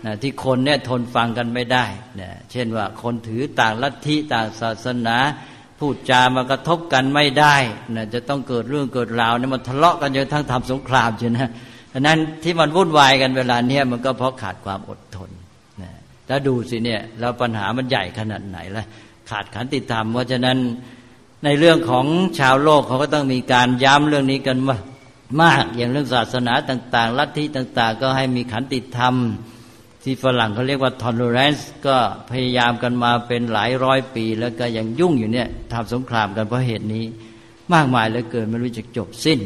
[0.06, 1.86] นะที่คนเนี่ยทนฟังกันไม่ได้
[2.20, 5.16] นะเช่นว่าคนถือต่างลัทธิต่างศาสนา
[5.78, 7.56] พูดจามากระทบกันไม่ได้
[7.96, 11.38] นะจะต้องเกิดเรื่องเกิดราวเนี่ยมันทะเลาะกันจนทั้งทำสงครามใช่ไหม
[11.92, 15.30] ดังนั้นที่มันวุ่นวายกันเวลาเนี้ยมันก็เพราะขาดความอดทน
[15.82, 15.90] นะ
[16.26, 18.84] แล้วดูสิเนี่ยแล้วปัญหามันใหญ่ขนาดไหนละ
[19.30, 20.58] ขาดขันติธรรม เพราะฉะนั้น
[21.44, 22.06] ในเรื่องของ
[22.38, 24.78] ชาวโลกเขาก็ต้องมีการย้ำเรื่องนี้กันว่า
[25.42, 29.14] มากอย่างเรื่องศาสนาต่าง ๆ ลัทธิต่าง ๆ ก็ให้มีขันติธรรม
[30.02, 31.96] ที่ฝรั่งเขาเรียกว่า tolerance ก็
[32.30, 37.04] พยายามกันมาเป็นหลายร้อยปี แล้วก็ยังยุ่งอยู่เนี่ยทำสงครามกันเพราะเหตุนี้
[37.74, 39.40] มากมายเหลือเกินไม่รู้จะจบสิ้น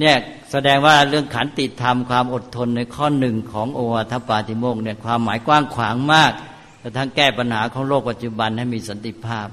[0.00, 0.16] เนี่ย
[0.50, 6.32] แสดงว่าเรื่องขันติธรรมความอดทนในข้อหนึ่งของโอวาทปาติโมกเนี่ยความหมายกว้างขวางมาก
[6.80, 9.48] แต่ทั้งแก้ปัญหาของโลกปัจจุบันให้มีสันติภาพ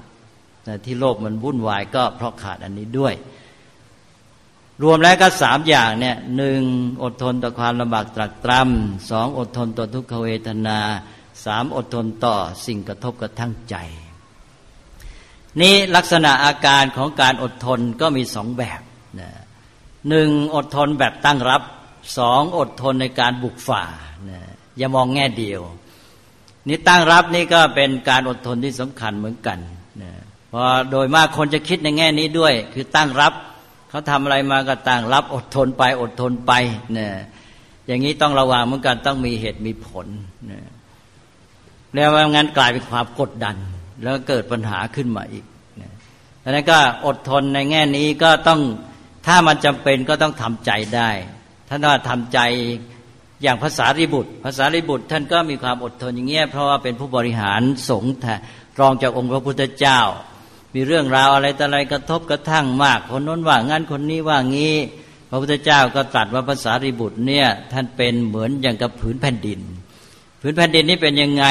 [0.63, 3.13] แต่ที่โลกมันวุ่นวายก็เพราะขาดอันนี้ด้วย
[4.84, 6.62] รวมแล้วก็สามอย่างเนี่ยหนึ่ง
[7.03, 10.79] อดทนต่อความลำบากตรักตรำสองอดทนต่อทุกขเวทนา
[11.45, 13.75] สามอดทนต่อสิ่งกระทบกระทั่งใจ
[15.62, 18.81] นี่ลักษณะอาการของการอดทนก็มีสองแบบ
[20.09, 21.61] หนึ่งอดทนแบบตั้งรับ
[22.17, 23.83] สองอดทนในการบุกฝ่า
[24.29, 24.39] นะ
[24.77, 25.61] อย่ามองแง่เดียว
[26.67, 29.59] นี่ตั้งรับนี่ก็เป็นการอดทนที่สำคัญเหมือนกัน
[30.01, 30.11] นะ
[30.49, 33.33] เพราะโดยมากคนจะคิดในแง่นี้ด้วย คือตั้งรับ
[33.89, 36.53] เขาทำอะไรมาก็ตั้งรับอดทนไปอดทนไป
[36.97, 37.07] นะ
[37.87, 40.07] อย่างนี้ต้องระวังเหมือนกันต้องมีเหตุมีผล
[40.51, 40.61] นะ
[41.93, 43.55] แล้วงั้นกลายเป็นความกดดัน
[44.03, 45.45] แล้วเกิดปัญหาขึ้นมาอีก
[45.81, 45.91] นะ
[46.43, 48.61] ดังนั้นก็อดทนในแง่นี้ก็ต้อง
[49.25, 51.09] ถ้ามันจำเป็นก็ต้องทำใจได้
[51.69, 52.39] ท่านว่าทำใจ
[53.43, 58.11] อย่างภาษาริบุตรภาษาริบุตรท่านก็มีความอดทนอย่างเงี้ยเพราะว่าเป็นผู้บริหารสงฆ์
[58.79, 59.99] รองจากองค์พระพุทธเจ้า
[60.73, 64.75] มีเรื่องราวอะไรต่ออะไรกระทบกระทั่งมาก คนน้นว่างั้นคนนี้ว่างี้
[65.29, 69.59] พระพุทธเจ้าก็ตรัสว่าภาษาริบุตรเนี่ยท่านเป็นเหมือนอย่างกับผืนแผ่นดิน
[70.41, 71.45] ผืนแผ่นดินนี้เป็นยังไง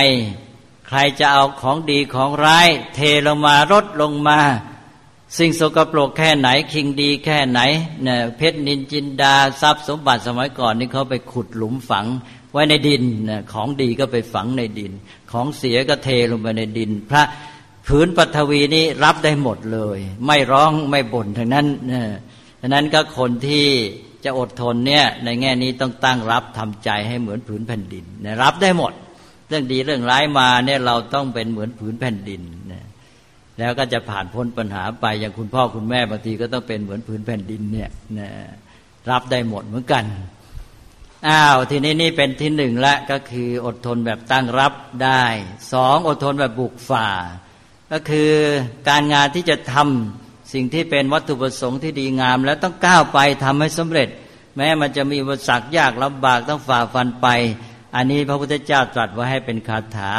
[0.88, 4.40] ใครจะเอาของดีของร้าย เทลงมารดลงมา
[5.38, 7.60] สิ่งสกปรกแค่ไหน คิงดีแค่ไหน
[8.04, 12.06] เนี่ยเพชรนินจินดาทรัพย์สมบัติสมัยก่อนนี่เขาไปขุดหลุมฝัง
[12.52, 14.92] ไว้ในดินนี่ยของดีก็ไปฝังในดิน
[15.32, 17.22] ของเสียก็เทลงไปในดิน พระ
[17.86, 22.06] ผืนปฐวีนี้รับได้หมดเลย ไม่ร้องไม่บ่นทั้งนั้นเนี่ย
[22.60, 23.66] ฉะนั้นก็คนที่
[24.24, 28.92] จะอดทนเนี่ยในแง่นี้ต้องตั้งรับทำใจให้เหมือนผืนแผ่นดินนี่ยรับได้หมด
[29.48, 32.42] เรื่องดีเรื่องร้ายมาเนี่ยเราต้องเป็นเหมือนผืนแผ่นดิน
[32.72, 32.83] นี่ย
[33.58, 38.28] แล้วก็จะผ่านพ้นปัญหาไปอย่างคุณพ่อคุณแม่บางทีก็ต้องเป็นเหมือนผืนแผ่นดินเนี่ยนะ
[39.10, 40.04] รับได้หมดเหมือนกัน
[41.28, 44.72] อ้าวทีนี้นี่เป็นที่หนึ่งละก็คืออดทนแบบตั้งรับ
[45.04, 45.24] ได้
[45.72, 47.08] สองอดทนแบบบุกฝ่า
[47.92, 48.30] ก็คือ
[48.88, 54.08] การงานที่จะทำสิ่งที่เป็นวัตถุประสงค์ที่ดีงาม แล้วต้องก้าวไปทำให้สำเร็จ
[54.56, 57.26] แม้มันจะมีอุปสรรคยากลำบากต้องฝ่าฟันไป
[57.94, 60.12] อันนี้พระพุทธเจ้าตรัสไว้ให้เป็นคาถา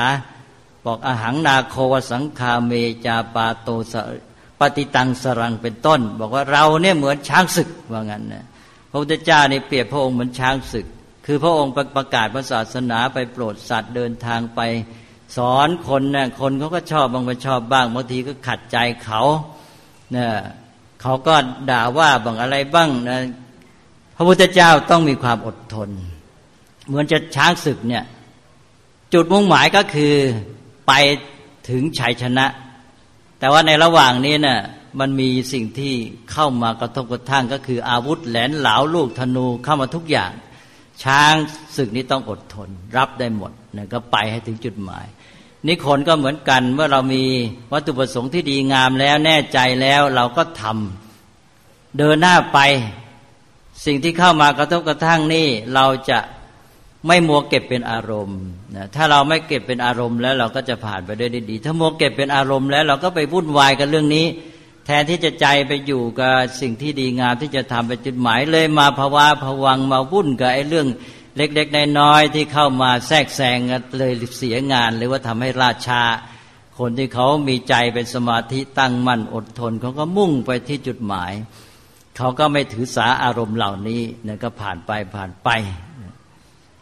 [0.85, 2.71] บอกอาหังนาโควสังคาเม
[3.05, 3.93] จาปาโตส
[4.59, 8.45] ปฏิตังสรังเป็นต้น บอกว่าเราเนี่ยเหมือนช้างศึกว่างั้นนะ
[8.89, 10.85] พระพุทธเจ้าเนี่เปรียบพระองค์เหมือนช้างศึก
[11.25, 14.61] คือพระองค์ประกาศพระศาสนาไปโปรดสัตว์เดินทางไป
[15.37, 19.21] สอนคนเนี่ยคนเขาก็ชอบบางไม่ชอบบ้างบางทีก็ขัดใจเขา
[20.11, 20.29] เนี่ย
[21.01, 21.35] เขาก็
[21.69, 23.19] ด่าว่าบางอะไรบ้างนะ
[24.15, 25.89] พระพุทธเจ้าต้องมีความอดทน
[26.87, 28.03] เหมือนจะช้างศึกเนี่ย
[29.13, 30.15] จุดมุ่งหมายก็คือ
[30.87, 30.91] ไป
[31.69, 32.45] ถึงชัยชนะ
[33.39, 34.59] แต่ว่าในระหว่างนี้นะ่ะ
[34.99, 35.93] มันมีสิ่งที่
[36.31, 40.31] เข้ามากระทบกระทั่งก็คืออาวุธแหลนเหลาลูกธนูเข้ามาทุกอย่าง
[41.03, 41.33] ช้าง
[41.75, 45.05] ศึกนี้ต้องอดทน รับได้หมดนะก็ไปให้ถึงจุดหมาย
[45.65, 47.23] นี่คนก็เหมือนกันเมื่อเรามี
[47.73, 52.59] วัตถุประสงค์ที่ดีงามแล้วแน่ใจแล้วเราก็ทำเดินหน้าไป
[53.85, 56.19] สิ่งที่เข้ามากระทบกระทั่งนี่เราจะ
[57.07, 58.39] ไม่มัวเก็บเป็นอารมณ์
[58.75, 64.25] นะถ้าเราไม่เก็บเป็นอารมณ์แล้วเราก็จะผ่านไปได้ดี ถ้ามัวเก็บเป็นอารมณ์แล้วเราก็ไปวุ่นวายกับเรื่องนี้
[64.85, 70.87] แทนที่จะใจไปอยู่กับสิ่งที่ดีงามที่จะทำเป็นจุดหมายเลยมาภาวะผวังมาวุ่นกับไอ้เรื่อง
[71.37, 73.59] เล็กๆน้อยๆที่เข้ามาแทรกแซง
[73.97, 76.03] เลยเสียงาน หรือว่าทำให้ราชา
[76.79, 81.31] คนที่เขามีใจเป็นสมาธิตั้งมั่นอดทนเขาก็มุ่งไปที่จุดหมาย
[82.17, 85.49] เขาก็ไม่ถือสาอารมณ์เหล่านี้นะก็ผ่านไปผ่านไป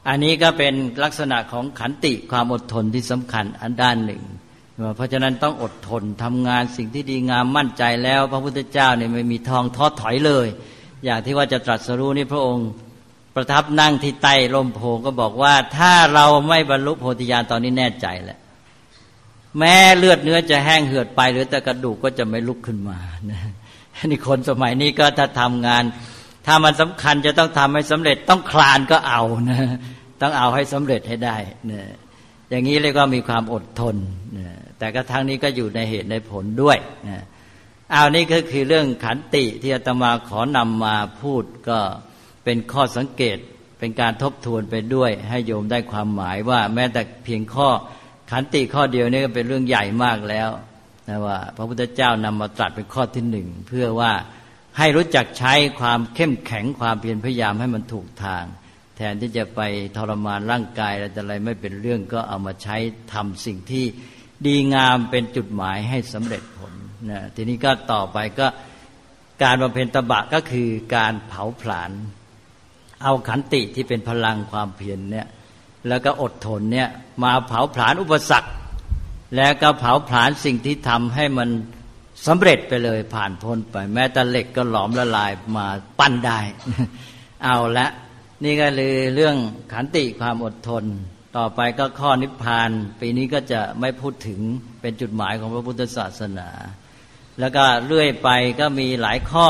[0.07, 4.23] อันนี้ก็เป็นลักษณะของขันติความอดทนที่สำคัญอันด้านหนึ่ง
[4.95, 10.47] เพราะฉะนั้นต้องอดทนทำงานสิ่งที่ดีงามมั่นใจแล้ว พระพุทธเจ้าเนี่ยไม่มีทองท้อถอยเลย
[11.05, 12.67] อย่างที่ว่าจะตรัสรู้นี่พระองค์
[13.35, 18.39] ประทับนั่งที่ใต้ร่มโพก็บอกว่า ถ้าเราไม่บรรลุโพธิญาณตอนนี้แน่ใจแหละ
[19.59, 22.97] แม้เลือดเนื้อจะแห้งเหือดไป หรือแต่กระดูกก็จะไม่ลุกขึ้นมา
[23.31, 23.39] นะ
[24.05, 25.83] นี่คนสมัยนี้ก็ถ้าทำงาน
[26.45, 29.59] ถ้ามันสำคัญจะต้องทำให้สำเร็จต้องคลานก็เอานะ
[30.21, 31.37] ต้องเอาให้สำเร็จให้ได้
[31.71, 31.81] นะ
[32.49, 33.95] อย่างนี้เรียกว่ามีความอดทน
[34.37, 36.77] นะแต่กระทั่งนี้ก็อยู่ในเหตุในผลด้วย
[37.07, 37.23] นะ
[37.91, 41.79] เอานี่ก็คือเรื่องขันติที่อาตมาขอนำมาพูดก็
[42.43, 43.37] เป็นข้อสังเกต
[43.79, 47.69] เป็นการทบทวนไปด้วย ให้โยมได้ความหมายว่า แม้แต่เพียงข้อ
[48.31, 50.49] ขันติข้อเดียวนี่ก็เป็นเรื่องใหญ่มากแล้ว
[51.09, 54.11] นะว่า พระพุทธเจ้านำมาตรัสเป็นข้อที่หนึ่งเพื่อว่า
[54.77, 58.43] ให้รู้จักใช้ความเข้มแข็งความเพียรพยายามให้มันถูกทาง
[58.95, 59.61] แทนที่จะไป
[59.97, 62.77] ทรมานร่างกายอะไรอะไรไม่เป็นเรื่องก็เอามาใช้
[63.13, 63.85] ทำสิ่งที่
[64.45, 66.73] ดีงามเป็นจุดหมายให้สำเร็จผล
[67.09, 68.47] นะทีนี้ก็ต่อไปก็
[69.43, 71.91] การบำเพ็ญตบะก็คือการเผาผลาญ
[73.03, 75.27] เอาขันติที่เป็นพลังความเพียรเนี่ย
[75.87, 76.89] แล้วก็อดทนเนี่ย
[77.23, 78.51] มาเผาผลาญอุปสรรค
[79.35, 81.49] แล้วก็เผาผลาญสิ่งที่ทำให้มัน
[82.27, 85.67] สำเร็จไปเลยผ่านพ้นไป แม้แต่เหล็กก็หลอมละลายมา
[85.99, 86.39] ปั้นได้
[87.43, 87.87] เอาละ
[88.43, 89.35] นี่ก็เลยเรื่อง
[89.73, 90.83] ขันติความอดทน
[91.37, 92.69] ต่อไปก็ข้อนิพพาน
[93.01, 94.39] ปีนี้ก็จะไม่พูดถึง
[94.81, 96.49] เป็นจุดหมายของพระพุทธศาสนา
[97.39, 99.47] แล้วก็เรื่อยไปก็มีหลายข้อ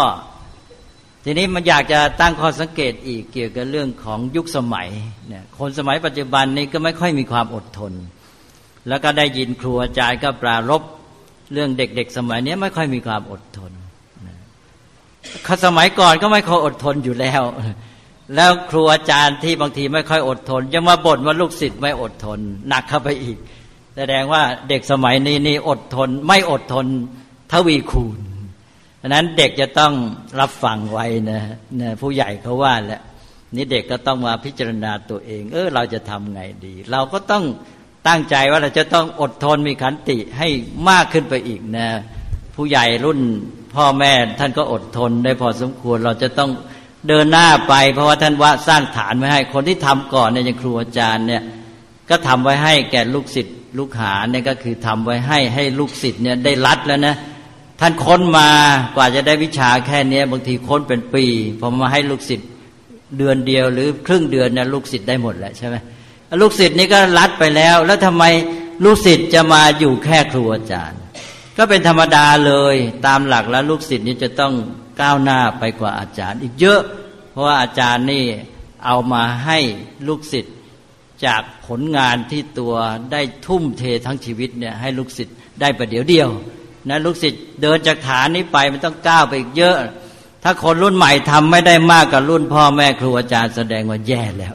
[1.26, 4.90] ทีนี้มันอยากจะตั้งข้อสังเกตอีกเกี่ยวกับเรื่องของยุคสมัย
[5.28, 7.94] เนี่ยคนสมัยปัจจุบันนี้ก็ไม่ค่อยมีความอดทน
[8.88, 10.84] แล้วก็ได้ยินครูอาจารย์ก็ปรารบ
[11.54, 13.72] เรื่องเด็กๆสมัยนี้ไม่ค่อยมีความอดทน
[15.44, 17.42] เขาสมัยก่อนก็ไม่ค่อยอดทนอยู่แล้ว
[18.36, 22.40] แล้วครูอาจารย์ที่บางทีไม่ค่อยอดทน ยังมาบ่นว่าลูกศิษย์ไม่อดทน
[22.70, 23.38] หนักเข้าไปอีก
[23.98, 26.86] แสดงว่าเด็กสมัยนี้นี่อดทน ไม่อดทน
[27.52, 28.20] ทวีคูณ
[29.04, 29.94] ราะนั้นเด็กจะต้อง
[30.40, 31.42] รับฟังไว้นะ
[31.82, 33.02] นะผู้ใหญ่เขาว่าแหล้ว
[33.56, 37.44] นี่เด็กก็ต้องมาพิจารณาตัวเอง เออเราจะทำไงดี เราก็ต้อง
[38.08, 40.48] ตั้งใจว่าเราจะต้องอดทนมีขันติให้
[40.90, 41.88] มากขึ้นไปอีกนะ
[42.56, 43.20] ผู้ใหญ่รุ่น
[43.76, 46.52] พ่อแม่ท่านก็อดทนได้พอสมควรเราจะต้อง
[47.08, 51.42] เดินหน้าไปเพราะว่าท่านว่าสร้างฐานไว้ให้คนที่ทำก่อนเนี่ยอย่างครูอาจารย์เนี่ย
[52.10, 57.16] ก็ทำไว้ให้แก่ลูกศิษย์ลูกหาเนี่ยก็คือทำไว้ให้ให้ลูกศิษย์เนี่ยได้รัดแล้วนะ
[57.80, 58.50] ท่านค้นมา
[58.96, 61.26] กว่าจะได้วิชาแค่เนี้ยบางทีค้นเป็นปี
[61.60, 62.50] พอมาให้ลูกศิษย์
[63.18, 65.76] เดือนเดียวหรือครึ่งเดือนเนี่ยลูกศิษย์ได้หมดแหละใช่ไหม
[66.42, 68.24] ลูกศิษย์นี่ก็รัดไปแล้ว แล้วทำไม
[68.84, 71.00] ลูกศิษย์จะมาอยู่แค่ครูอาจารย์
[71.58, 74.54] ก็เป็นธรรมดาเลยตามหลักแล้วลูกศิษย์นี่จะต้อง
[75.02, 76.82] ก้าวหน้าไปกว่าอาจารย์ อีกเยอะ
[77.32, 78.26] เพราะว่าอาจารย์นี่
[78.86, 79.60] เอามาให้
[80.08, 80.56] ลูกศิษย์
[81.26, 82.74] จากผลงานที่ตัว
[83.12, 86.30] ได้ทุ่มเททั้งชีวิตเนี่ยให้ลูกศิษย์ได้ประเดี๋ยวเดียว
[86.90, 89.78] นะลูกศิษย์เดินจากฐานนี้ไปมันต้องก้าวไปอีกเยอะ
[90.44, 94.54] ถ้าคนรุ่นใหม่ทำไม่ได้มากกับรุ่นพ่อแม่ครูอาจารย์แสดงว่าแย่แล้ว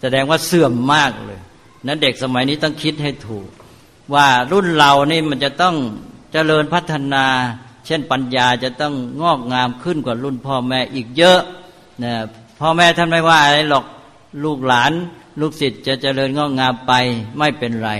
[0.00, 1.40] แสดงว่าเสื่อมมากเลย
[1.86, 3.48] นั้นเด็กสมัยนี้ต้องคิดให้ถูก
[4.14, 5.76] ว่ารุ่นเรานี่มันจะต้อง
[6.32, 7.26] เจริญพัฒนา
[7.86, 11.40] เช่นปัญญาจะต้องงอกงามขึ้นกว่ารุ่นพ่อแม่อีกเยอะ
[12.04, 12.12] นะ
[12.60, 13.84] พ่อแม่ท่านไม่ว่าอะไรหรอก
[14.44, 14.92] ลูกหลาน
[15.40, 16.92] ลูกศิษย์จะเจริญงอกงามไป
[17.38, 17.90] ไม่เป็นไร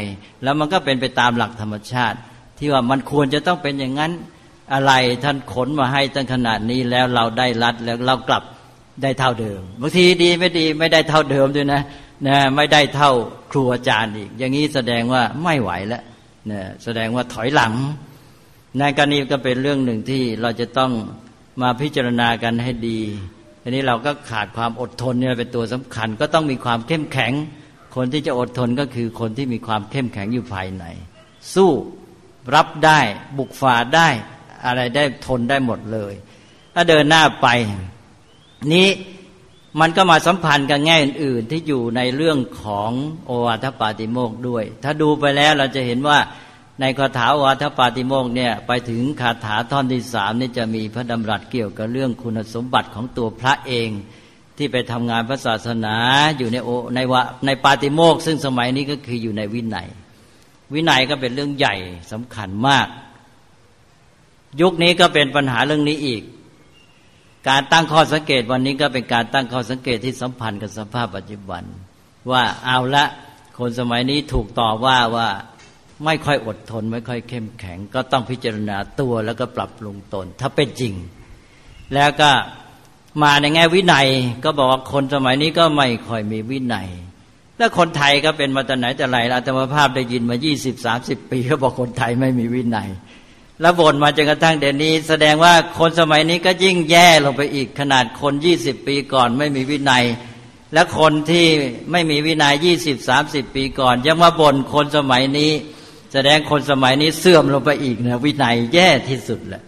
[0.43, 2.19] แล้วมันก็เป็นไปตามหลักธรรมชาติ
[2.59, 4.13] ที่ว่ามันควรจะต้องเป็นอย่างนั้น
[4.73, 4.93] อะไร
[5.25, 8.43] ท่านขนมาให้ตั้งขนาดนี้แล้วเราได้รัดแล้วเรากลับ
[9.03, 11.83] ได้เท่าเดิมบางทีดีไม่ดีไม่ได้เท่าเดิมด้วยนะ
[12.29, 13.13] นะไม่ได้เท่า
[13.51, 16.03] ครูอาจารย์อีก อย่างนี้แสดงว่าไม่ไหวแล้ว
[16.51, 17.75] นะแสดงว่าถอยหลัง
[18.79, 20.93] ในกรณีก็เป็นเรื่องหนึ่งที่เราจะต้อง
[21.63, 23.01] มาพิจารณากันให้ดี
[23.63, 27.33] ทีนี้เราก็ขาดความอดทนเนี่ยเป็นตัวสำคัญ ก็ต้องมีความเข้มแข็ง
[27.97, 30.85] คนที่จะอดทนก็คือคนที่มีความเข้มแข็งอยู่ภายใน
[31.55, 31.71] สู้
[32.55, 33.01] รับได้
[33.39, 34.09] บุกฝ่าได้
[34.67, 36.15] อะไรได้ทนได้หมดเลย
[36.75, 37.49] ถ้าเดินหน้าไป
[38.73, 38.89] นี้
[39.81, 42.91] มันก็มาสัมพันธ์กับแง่อื่นๆที่อยู่ในเรื่องของ
[43.27, 46.19] โอวาทปาติโมกด้วย ถ้าดูไปแล้วเราจะเห็นว่า
[46.81, 53.91] ในคาถาโอวาทปาติโมกเนี่ยไปถึงคาถาท่อนที่สามนี่จะมีพระดำรัสเกี่ยวกับเรื่องคุณสมบัติของตัวพระเอง
[54.57, 55.97] ที่ไปทำงานพระศาสนา
[56.39, 59.89] อยู่ในโอในวะในปาติโมกซึ่งสมัยนี้ก็คืออยู่ในวินัย
[60.75, 61.75] วินัยก็เป็นเรื่องใหญ่
[62.13, 62.87] สำคัญมาก
[64.61, 66.23] ยุคนี้ก็เป็นปัญหาเรื่องนี้อีก
[67.49, 71.63] การตั้งข้อสังเกตวันนี้ก็เป็นการตั้งข้อสังเกตที่สัมพันธ์กับสภาพปัจจุบัน
[72.31, 73.05] ว่าเอาละ
[73.59, 75.29] คนสมัยนี้ถูกต่อว่าว่า
[76.05, 80.95] ไม่ค่อยอดทน ไม่ค่อยเข้มแข็ง ก็ต้องพิจารณาตัวแล้วก็ปรับปรุงตน ถ้าเป็นจริง
[81.95, 82.31] แล้วก็
[83.23, 84.07] มาในแง่วินัย
[84.45, 86.89] ก็บอกว่าคนสมัยนี้ก็ไม่ค่อยมีวินัย
[87.59, 92.89] แล้วคนไทยก็เป็นมาแต่ไหนแต่ไรอาตมาภาพได้ยินมายี่สิบสามสิบปี ก็บอกคนไทยไม่มีวินัย
[93.61, 100.05] แล้วบ่นมาจนกระทั่งเดี๋ยวนี้ แสดงว่าคนสมัยนี้ก็ยิ่งแย่ลงไปอีกขนาดคนยี่สิบปีก่อนไม่มีวินัย
[100.75, 101.47] และคนที่
[101.91, 105.53] ไม่มีวินัยยี่สิบสามสิบปีก่อน ยังมาบ่นคนสมัยนี้
[106.13, 109.63] แสดงคนสมัยนี้เสื่อมลงไปอีกนะวินัยแย่ที่สุดแหละ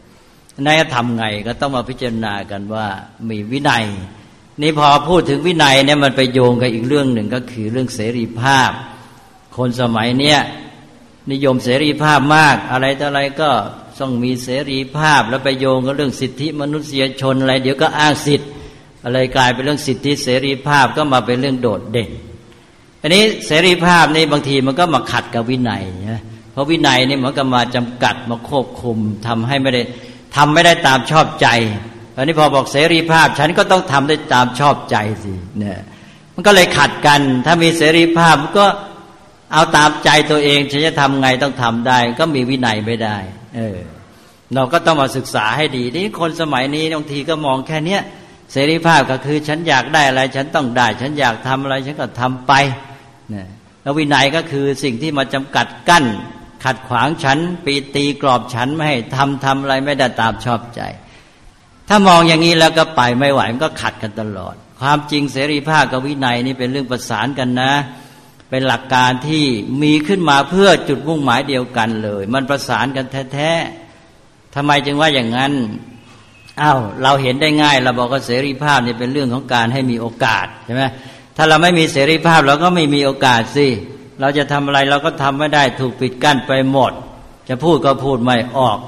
[0.66, 2.87] นายทำไงก็ต้องมาพิจารณากันว่า
[3.29, 3.85] มีวินัย
[4.62, 8.70] นี่พอพูดถึงวินัยเนี่ยมันไปโยงกับอีกเรื่องหนึ่งก็คือเรื่องเสรีภาพ
[9.57, 10.38] คนสมัยเนี้ย
[11.33, 13.50] นิยมเสรีภาพมาก อะไรต่ออะไรก็
[14.00, 18.48] ต้องมีเสรีภาพแล้วไปโยงกับเรื่องสิทธิมนุษยชนอะไร เดี๋ยวก็อ้างสิทธิ์
[19.04, 22.11] อะไรกลายเป็นเรื่องสิทธิเสรีภาพก็มาเป็นเรื่องโดดเด่น
[23.02, 29.83] อันนี้เสรีภาพนี่บางทีมันก็มาขัดกับวินัยนะเพราะวินัยนี่มันก็มาจำกัดมาควบคุมทำให้ไม่ได้
[30.37, 31.48] ทำไม่ได้ตามชอบใจ
[32.16, 35.78] อันนี้พอบอกเสรีภาพฉันก็ต้องทำได้ตามชอบใจสิเนี่ย
[36.35, 38.66] มันก็เลยขัดกัน ถ้ามีเสรีภาพก็
[39.52, 43.16] เอาตามใจตัวเองฉันจะทำไงต้องทำได้ ก็มีวินัยไม่ได้
[43.56, 43.78] เออ
[44.54, 48.02] เราก็ต้องมาศึกษาให้ดีนี่คนสมัยนี้บางทีก็มองแค่เนี้ย
[48.52, 52.52] เสรีภาพก็คือ ฉันอยากได้อะไร ฉันต้องได้ ฉันอยากทำอะไร ฉันก็ทำไป
[53.32, 53.44] นี่
[53.82, 56.04] แล้ววินัยก็คือสิ่งที่มาจำกัดกั้น
[56.64, 60.80] ขัดขวางฉันปีตีกรอบฉันไม่ให้ทำทำอะไรไม่ได้ตามชอบใจ
[61.88, 67.72] ถ้ามองอย่างนี้แล้วก็ไปไม่ไหวมันก็ขัดกันตลอด ความจริงเสรีภาพกับวินัยนี่เป็นเรื่องประสานกันนะ
[68.50, 69.44] เป็นหลักการที่
[69.82, 75.52] มีขึ้นมาเพื่อจุดมุ่งหมายเดียวกันเลย มันประสานกันแท้ๆทำไมจึงว่าอย่างนั้น
[76.60, 80.84] อา้าวเราเห็นได้ง่าย เราบอกว่าเสรีภาพนี่เป็นเรื่องของการให้มีโอกาสใช่ไหม
[81.36, 83.68] ถ้าเราไม่มีเสรีภาพเราก็ไม่มีโอกาสสิ
[84.20, 86.92] เราจะทำอะไรเราก็ทำไม่ได้ถูกปิดกั้นไปหมด
[87.48, 88.78] จะพูดก็พูดไม่ออก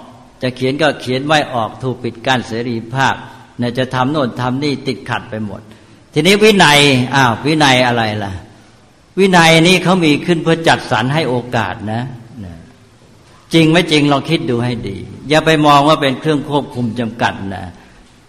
[0.43, 3.15] จะเขียนก็เขียนไม่ออกถูกปิดกั้นเสรีภาพ
[3.59, 5.61] เนี่ยจะทำโน่นทำนี่ติดขัดไปหมด
[6.13, 6.79] ทีนี้วินัย
[7.15, 8.33] อ้าววินัยอะไรล่ะ
[9.19, 12.03] วินัยนี้เขามีขึ้นเพื่อจัดสรรให้โอกาสนะ
[13.55, 14.97] จริงไม่จริงลองคิดดูให้ดี
[15.29, 17.65] อย่าไปมองว่าเป็นเครื่องควบคุมจำกัดนะ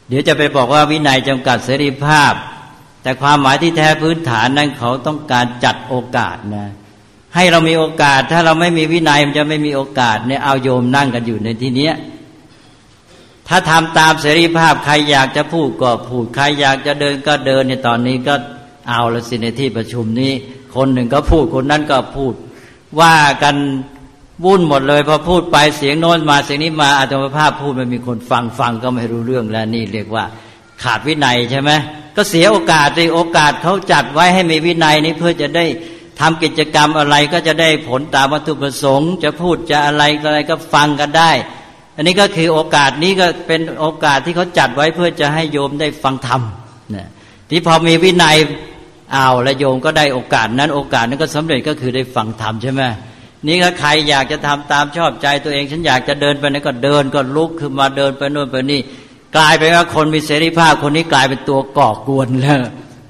[0.08, 2.34] เดี๋ยวจะไปบอกว่าวินัยจำกัดเสรีภาพ
[3.02, 6.68] แต่ความหมายที่แท้พื้นฐานนั้นเขาต้องการจัดโอกาสนะ
[7.36, 11.94] ให้เรามีโอกาส ถ้าเราไม่มีวินัยมันจะไม่มีโอกาสเนี่ยเอาโยมนั่งกันอยู่ในที่เนี้ย
[13.48, 18.36] ถ้าทำตามเสรีภาพใครอยากจะพูดก็พูดใครอยากจะเดินก็เดินในตอนนี้ก็
[18.90, 20.34] เอาละสิในที่ประชุมนี้
[20.76, 22.34] คนหนึ่งก็พูดคนนั้นก็พูด
[23.00, 23.56] ว่ากัน
[24.46, 30.26] วุ่นหมดเลยพอพูดไปเสียงโน้นมาเสียงนี้มาอาตมภาพพูดไม่มีคนฟังฟังก็ไม่รู้เรื่องแล้วนี่เรียกว่า
[30.84, 31.72] ขาดวินัยใช่ไหม
[32.16, 35.66] ก็เสียโอกาสในโอกาสเขาจัดไว้ให้มีวินัยนี้เพื่อจะได้
[36.20, 41.32] ทำกิจกรรมอะไรก็จะได้ผลตามวัตถุประสงค์ จะพูดจะอะไรอะไรก็ฟังกันได้
[41.96, 46.42] อันนี้ก็คือโอกาสนี้ก็เป็นโอกาสที่เขาจัดไว้เพื่อจะให้โยมได้ฟังธรรม
[46.96, 47.08] นะ
[47.50, 48.38] ที่พอมีวินัย
[49.16, 52.82] อ้าวและโยมก็ได้โอกาสนั้นโอกาสนั้นก็สำเร็จก็คือได้ฟังธรรมใช่ไหม
[53.48, 58.80] นี่ถ้าใครอยากจะทำตามชอบใจตัวเองฉันอยากจะเดินไปไหนก็เดินก็ลุกขึ้นมาเดินไปโน่นไปนี่
[59.38, 62.62] กลายเป็นว่าคนมีเสรีภาพคนนี้กลายเป็นตัวก่อกวนแล้ว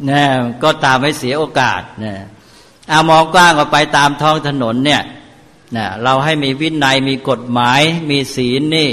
[0.10, 0.24] นะ
[0.63, 2.16] ก็ตามให้เสียโอกาสนะ
[2.92, 5.02] อามองกว้างออกไปตามท้องถนนเนี่ย
[5.78, 8.89] นะเราให้มีวินัยมีกฎหมายมีศีลนี่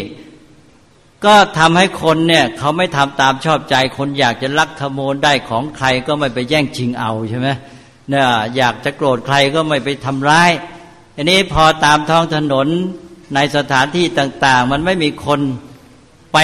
[1.24, 7.48] ก็ทำให้คนเนี่ยเขาไม่ทำตามชอบใจ คนอยากจะลักขโมยได้ของใครก็ไม่ไปแย่งชิงเอาใช่ไหม
[8.10, 10.50] เนี่ยอยากจะโกรธใครก็ไม่ไปทำร้าย
[11.16, 12.68] อันนี้พอตามท้องถนน
[13.34, 15.40] ในสถานที่ต่าง ๆ มันไม่มีคน
[16.32, 16.38] ไป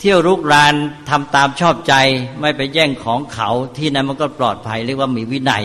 [0.00, 0.74] เที่ยวรุกราน
[1.10, 1.94] ทำตามชอบใจ
[2.40, 5.64] ไม่ไปแย่งของเขาที่นั้นมันก็ปลอดภัยเรียกว่ามีวินัย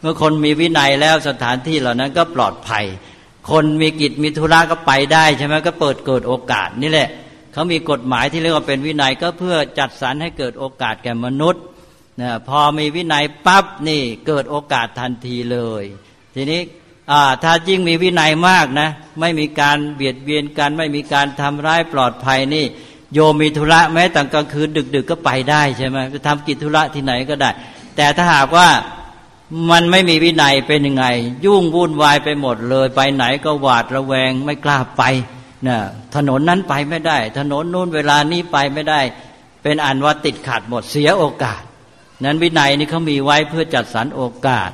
[0.00, 2.84] เมื่อคนมีวินัยแล้วสถานที่เหล่านั้นก็ปลอดภัย
[3.50, 7.08] คนมีกิจมีธุระก็ไปได้ใช่ไหมก็เปิดเกิดโอกาสนี่แหละ
[7.56, 11.62] เขามีกฎหมายที่เรียกว่าเป็นวินัยก็เพื่อจัดสรรให้เกิดโอกาสแก่มนุษย์
[12.22, 15.84] นะพอมีวินัยปั๊บนี่เกิดโอกาสทันทีเลย
[16.34, 16.60] ทีนี้
[17.42, 18.88] ถ้ายิ่งมีวินัยมากนะ
[19.20, 22.64] ไม่มีการเบียดเบียนกันไม่มีการทำร้ายปลอดภัยนี่
[23.14, 27.50] โยมมีธุระแม้ต่างกลางคืนดึกๆก็ไปได้ใช่ไหมจะทำกิจธุระที่ไหนก็ได้
[27.96, 28.68] แต่ถ้าหากว่า
[29.70, 31.06] มันไม่มีวินัยเป็นยังไง
[31.44, 35.04] ยุ่งวุ่นวายไปหมดเลย ไปไหนก็หวาดระแวงไม่กล้าไป
[35.68, 35.78] นะ
[36.16, 39.00] ถนนนั้นไปไม่ได้ ถนนนู้นเวลานี้ไปไม่ได้
[39.62, 41.62] เป็นอันว่าติดขัดหมดเสียโอกาส
[42.24, 44.70] นั้นวินัยนี่เขามีไว้เพื่อจัดสรรโอกาส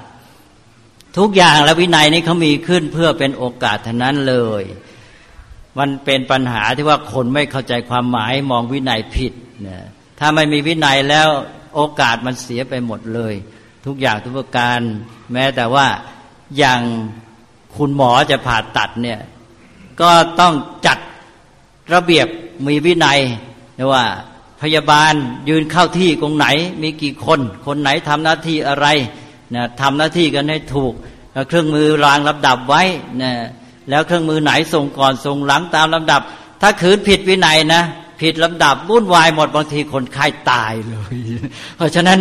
[1.18, 4.62] ทุกอย่างแล้ววินัยนี่เขามีขึ้นเพื่อเป็นโอกาสเท่านั้นเลย
[5.78, 9.32] มันเป็นปัญหาที่ว่าคนไม่เข้าใจความหมายมองวินัยผิด
[9.68, 9.78] นะ
[10.18, 11.28] ถ้าไม่มีวินัยแล้ว
[11.74, 13.34] โอกาสมันเสียไปหมดเลย
[13.86, 14.80] ทุกอย่างทุกประการ
[15.32, 15.86] แม้แต่ว่า
[16.59, 16.80] อย่าง
[17.76, 19.20] คุณหมอจะผ่าตัดเนี่ย
[20.01, 20.55] ก็ต้อง
[20.86, 20.99] จัด
[21.93, 22.26] ระเบียบ
[22.66, 23.20] มีวินัย
[23.78, 24.05] นะว่า
[24.62, 25.12] พยาบาล
[25.49, 26.47] ยืนเข้าที่ตรงไหน
[26.82, 28.86] มีกี่คน คนไหนทำหน้าที่อะไร
[29.55, 30.93] นะทำหน้าที่กันให้ถูก
[31.49, 32.82] เครื่องมือรางลำดับไว้
[33.22, 33.32] นะ
[33.90, 36.20] แล้วเครื่องมือไหนส่งก่อนส่งหลังตามลำดับ
[36.61, 37.82] ถ้าขืนผิดวินัยนะ
[38.20, 41.16] ผิดลำดับวุ่นวายหมดบางทีคนไข้าตายเลย
[41.76, 42.18] เพราะฉะนั้น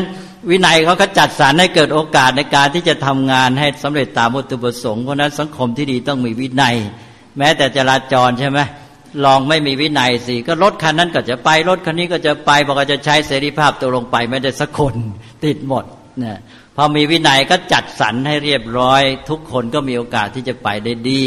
[0.50, 6.76] วินัยเขาก็จัดสรรให้เกิดโอกาสในการที่จะทำงานให้สำเร็จตามวัตถุประสงค์เพราะนั้นสังคมที่ดีต้องมีวินัย
[7.38, 8.60] แม้แต่จราจรใช่ไหม
[9.26, 14.96] ลองไม่มีวินัยสิก็รถคันนั้นก็จะไปรถคันนี้ก็จะไปบอกว่าจะใช้เสรีภาพตัวลงไปไม่ได้สักคน
[15.44, 15.86] ติดหมด
[16.24, 16.38] นะ
[16.76, 21.22] พอมีวินัยก็จัดสรรให้เรียบร้อย ทุกคนก็มีโอกาสที่จะไปได้ดี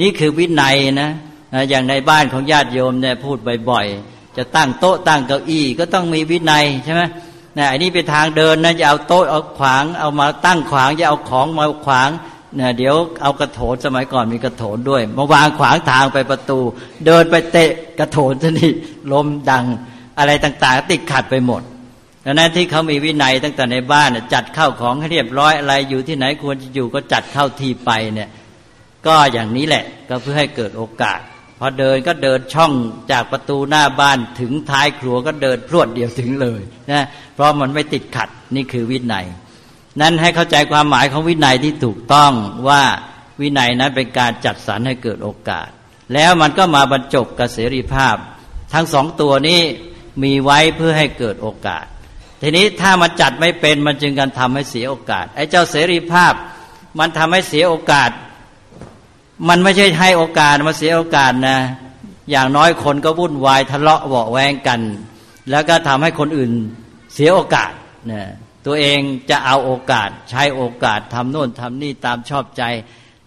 [0.00, 1.10] นี่คือวินัยนะ
[1.70, 3.36] อย่างในบ้านของญาติโยมเนี่ยพูด
[3.70, 7.02] บ่อยๆจะตั้งโต๊ะตั้งเก้าอี้ก็ต้องมีวินัยใช่ไหม
[7.58, 12.10] นะอันนี้เป็นทางเดินนะจะเอาโต๊ะเอาขวางเอามาตั้งขวางจะเอาของมาขวาง
[12.58, 16.58] นี่ยเดี๋ยวเอากระโถนสมัยก่อนมีกระโถนด้วยมาวางขวางทางไปประตู
[17.06, 18.70] เดินไปเตะกระโถนซะนี่
[19.12, 19.64] ลมดัง
[20.18, 21.62] อะไรต่างๆ ติดขัดไปหมด
[22.24, 28.30] ดังนั้นที่เขามีวินัยตั้งแต่ในบ้านจัดเข้าของให้เรียบร้อยอะไรอยู่ที่ไหนควรจะอยู่ก็จัดเข้าที่ไปเนี่ย
[29.06, 31.20] ก็อย่างนี้แหละก็เพื่อให้เกิดโอกาส
[31.58, 32.72] พอเดินก็เดินช่อง
[33.12, 39.26] จากประตูหน้าบ้านถึงท้ายครัวก็เดินพรวดเดียวถึงเลยนะเพราะมันไม่ติดขัดนี่คือวินัย
[40.00, 42.32] นั้นให้เข้าใจความหมายของวินัยที่ถูกต้อง
[42.68, 42.82] ว่า
[43.40, 45.68] วินัยนั้นเป็นการจัดสรรให้เกิดโอกาส
[46.14, 48.16] แล้วมันก็มาบรรจบกับเสรีภาพ
[48.74, 49.60] ทั้งสองตัวนี้
[50.22, 51.84] มีไว้เพื่อให้เกิดโอกาส
[52.42, 56.34] ทีนี้ถ้ามันจัดไม่เป็นมันจึงกันทำให้เสียโอกาสไอ้เจ้าเสรีภาพ
[56.98, 58.10] มันทำให้เสียโอกาส
[59.48, 61.58] มันไม่ใช่ให้โอกาสมาเสียโอกาสนะ
[62.30, 64.80] อย่างน้อยคนก็วุ่นวายทะเลาะเบาแวงกัน
[65.50, 66.52] แล้วก็ทำให้คนอื่น
[67.14, 67.72] เสียโอกาส
[68.12, 68.22] นะ
[68.66, 69.00] ตัวเอง
[69.30, 72.62] จะเอาโอกาส ใช้โอกาสทำโน่นทำนี่ตามชอบใจ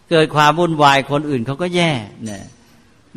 [0.09, 1.91] เกิดความวุ่นวายคนอื่นเขาก็แย่
[2.25, 2.43] เนี่ย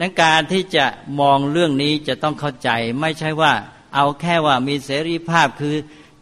[0.01, 0.85] นั้นการที่จะ
[1.21, 3.53] มองเรื่องนี้จะต้องเข้าใจ ไม่ใช่ว่า
[3.95, 5.75] เอาแค่ว่ามีเสรีภาพคือ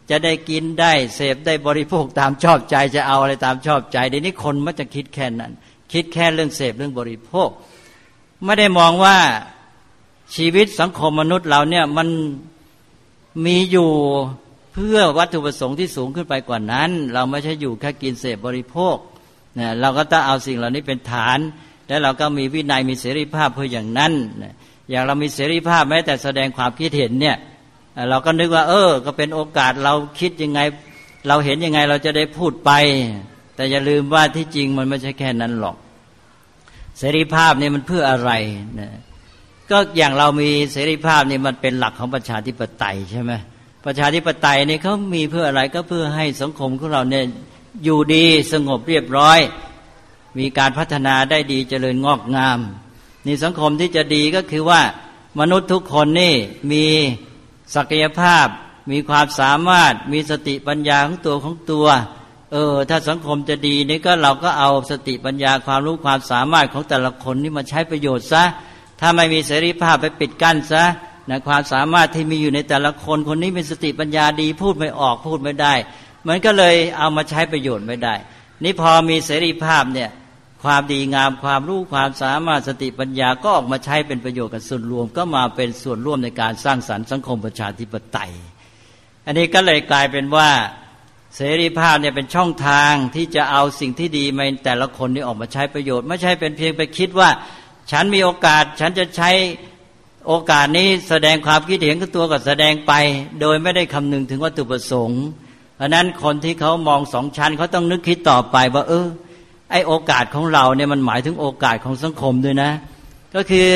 [0.09, 5.51] จะได้กินได้เสพได้บริโภคตามชอบใจจะเอาอะไรตามชอบใจเดี๋ยวนี้คนมันจะคิดแค่นั้น
[5.93, 7.49] คิดแค่เรื่องเสพเรื่องบริโภค
[8.43, 9.17] ไม่ได้มองว่า
[10.35, 12.07] ชีวิตสังคมมนุษย์เราเนี่ยมัน
[13.45, 13.89] มีอยู่
[14.73, 18.95] เพื่อวัตถุประสงค์ที่สูงขึ้นไปกว่านั้น เราไม่ใช่อยู่แค่กินเสพบริโภค
[19.59, 21.39] นะเราก็ต้องเอาสิ่งเหล่านี้เป็นฐาน
[21.87, 24.13] แล้วเราก็มีวินัยมีเสรีภาพเพื่ออย่างนั้น
[24.89, 27.37] อย่างเรามีเสรีภาพแม้แต่แสดงความคิดเห็นเนี่ย
[28.09, 30.59] เราก็นึกว่า เออ ก็เป็นโอกาสเราคิดยังไง
[31.27, 32.71] เราเห็นยังไงเราจะได้พูดไป
[33.55, 35.75] แต่อย่าลืมว่าที่จริงมันไม่ใช่แค่นั้นหรอก
[36.97, 38.31] เสรีภาพนี่มันเพื่ออะไร
[38.79, 38.89] นะ
[39.71, 43.33] ก็อย่างเรามีเสรีภาพนี่มันเป็นหลักของประชาธิปไตยใช่ไหม
[43.85, 47.25] ประชาธิปไตยนี่เขามีเพื่ออะไรก็เพื่อให้สังคมของเราเนี่ย
[47.83, 49.39] อยู่ดีสงบเรียบร้อย
[50.37, 52.59] มีการพัฒนาได้ดีเจริญงอกงาม
[53.25, 54.81] นี่สังคมที่จะดีก็คือว่า
[55.39, 56.33] มนุษย์ทุกคนนี่
[56.71, 56.85] มี
[57.75, 58.47] ศักยภาพ
[58.91, 61.87] มีความสามารถ มีสติปัญญาของตัวของตัว
[62.51, 68.43] เออ ถ้าสังคมจะดีนี่ก็เราก็เอาสติปัญญาความรู้ความสามารถของแต่ละคนนี่มาใช้ประโยชน์ซะ
[68.99, 70.83] ถ้าไม่มีเสรีภาพไปปิดกั้นซะ
[71.29, 75.73] นะความสามารถที่มีอยู่ในแต่ละคนคนนี้เป็นสติปัญญาดี พูดไม่ออกพูดไม่ได้
[76.27, 78.15] มันก็เลยเอามาใช้ประโยชน์ไม่ได้
[78.63, 80.09] นี่พอมีเสรีภาพเนี่ย
[80.63, 88.31] ความดีงามความรู้ความสามารถสติปัญญาก็ออกมาใช้เป็นประโยชน์กับส่วนรวม ก็มาเป็นส่วนร่วมในการสร้างสรรค์สังคมประชาธิปไตย
[89.25, 90.49] อันนี้ก็เลยกลายเป็นว่า
[91.35, 97.29] เสรีภาพเนี่ยเป็นช่องทางที่จะเอาสิ่งที่ดีมาแต่ละคนนี่ออกมาใช้ประโยชน์ ไม่ใช่เป็นเพียงไปคิดว่า
[97.91, 99.31] ฉันมีโอกาสฉันจะใช้
[100.27, 102.93] โอกาสนี้แสดงความคิดเห็นกับตัวก็แสดงไป
[103.41, 105.23] โดยไม่ได้คำนึงถึงวัตถุประสงค์
[105.75, 109.07] เพราะนั้นคนที่เขามองสองชั้นเขาต้องนึกคิดต่อไปว่าเออ
[109.71, 112.71] ไอโอกาสของเราเนี่ยมันหมายถึงโอกาสของสังคมด้วยนะ
[113.35, 113.69] ก็คือ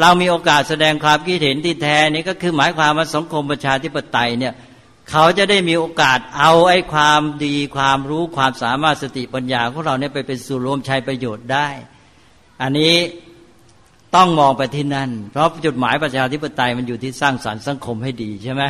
[0.00, 4.54] เรามีโอกาสแสดงความคิดเห็นที่แท้นี่ก็คือหมายความว่าสังคมประชาธิปไตยเนี่ย
[5.10, 11.68] เขาจะได้มีโอกาสเอาไอ้ความดีความรู้ความสามารถสติปัญญาของเราเนี่ยไปเป็นส่วนรวมใช้ประโยชน์ได้
[12.62, 12.94] อันนี้
[14.16, 18.62] ต้องมองไปที่นั่น เพราะจุดหมายประชาธิปไตยมันอยู่ที่สร้างสารรค์สังคมให้ดีใช่ไหม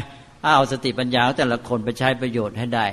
[0.42, 2.86] เอาสติปัญญาแต่ละคนไปใช้ประโยชน์ให้ได้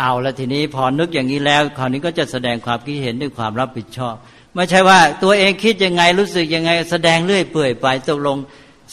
[0.00, 4.14] เอาแล้วทีนี้พอนึกอย่างนี้แล้วคราวนี้ก็จะแสดงความคิดเห็นด้วยความรับผิดชอบ
[4.54, 8.36] ไม่ใช่ว่าตัวเองคิดยังไงรู้สึกยังไง แสดงเรื่อยเปื่อยไปตกลง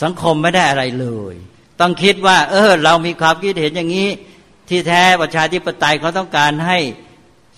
[0.04, 1.36] สังคมไม่ได้อะไรเลย
[1.80, 4.10] ต้องคิดว่า เออ เรามีความคิดเห็นอย่างนี้
[4.70, 6.80] ที่แท้ประชาธิปไตยเขาต้องการให้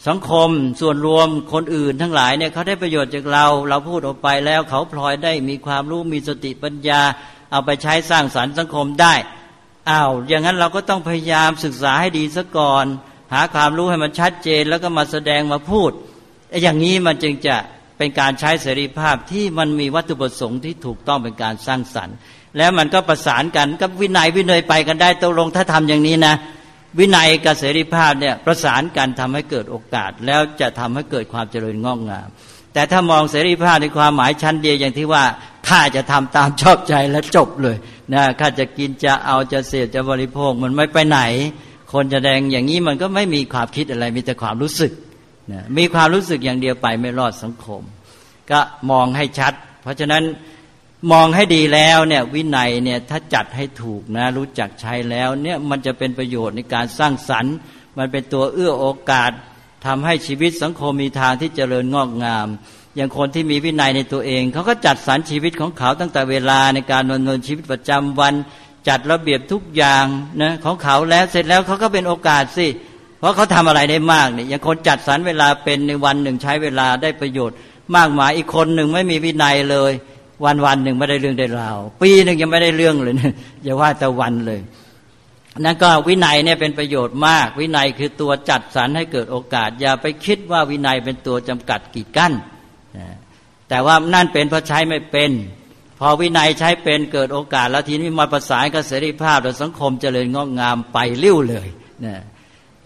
[0.07, 0.49] สังคม
[0.81, 7.01] ส่วนรวมคนอื่นทั้งหลายเนี่ยเขาได้ประโยชน์จากเรา เราพูดออกไปแล้วเขาพลอยได้มีความรู้มีสติปัญญา
[7.51, 9.13] เอาไปใช้สร้างสารรค์สังคมได้
[9.89, 12.85] อ้าวอย่างนั้นเราก็ต้องพยายามศึกษาให้ดีซะก่อน
[13.33, 15.91] หาความรู้ให้มันชัดเจนแล้วก็มาแสดงมาพูด
[16.63, 17.55] อย่างนี้มันจึงจะ
[17.97, 22.15] เป็นการใช้เสรีภาพที่มันมีวัตถุประสงค์ที่ถูกต้องเป็นการสร้างสรรค์
[22.57, 26.35] แล้วมันก็ประสานกันกับวินัยวินัยไปกันได้ตกลงถ้าทำอย่างนี้นะ
[26.97, 32.27] วินัยกับเสรีภาพเนี่ยประสานกันทำให้เกิดโอกาส แล้วจะทำให้เกิดความเจริญงอกงาม
[32.73, 35.23] แต่ถ้ามองเสรีภาพในความหมายชั้นเดียวอย่างที่ว่า
[35.67, 37.77] ข้าจะทำตามชอบใจและจบเลย
[38.13, 41.19] นะข้าจะกินจะเอาจะเสพจะบริโภคมันไม่ไปไหน
[41.93, 44.91] คนจะแดงอย่างนี้มันก็ไม่มีความคิดอะไรมีแต่ความรู้สึก
[45.51, 47.81] นะมีความรู้สึกอย่างเดียวไปไม่รอดสังคม
[48.51, 48.59] ก็
[48.91, 50.23] มองให้ชัด เพราะฉะนั้น
[51.11, 57.55] มองให้ดีแล้วเนี่ยวินัยเนี่ยถ้าจัดให้ถูกนะ รู้จักใช้แล้วเนี่ยมันจะเป็นประโยชน์ในการสร้างสรรค์
[57.97, 59.31] มันเป็นตัวเอื้อโอกาส
[59.85, 62.47] ทำให้ชีวิตสังคมมีทางที่เจริญงอกงาม
[62.95, 68.33] อย่างคนที่มีวินัยในตัวเอง เขาก็จัดสรรชีวิตของเขาตั้งแต่เวลาในการดำเนินชีวิตประจำวัน
[68.87, 70.05] จัดระเบียบทุกอย่าง
[70.41, 72.67] นะของเขาแล้วเสร็จแล้วเขาก็เป็นโอกาสสิ
[73.19, 77.57] เพราะเขาทำอะไรได้มากเนี่ยอย่างคนจัดสรรเวลาเป็นในวันหนึ่งใช้เวลาได้ประโยชน์
[77.95, 79.91] มากมายอีกคนหนึ่งไม่มีวินัยเลย
[80.45, 83.33] วันวันหนึ่งไม่ได้เรื่องได้ราว ปีหนึ่งยังไม่ได้เรื่องเลยนะ
[83.63, 84.59] อย่าว่าแต่วันเลย
[85.65, 92.33] นั่นก็วินัยเนี่ยเป็นประโยชน์มาก วินัยคือตัวจัดสรรให้เกิดโอกาส อย่าไปคิดว่าวินัยเป็นตัวจำกัดกีดกั้น
[93.69, 95.31] แต่ว่านั่นเป็นเพราะใช้ไม่เป็น
[95.99, 101.67] พอวินัยใช้เป็นเกิดโอกาส แล้วทีนี้มาประสานกับเสรีภาพและสังคมเจริญงอกงามไปเลี้ยวเลย
[102.05, 102.15] นะ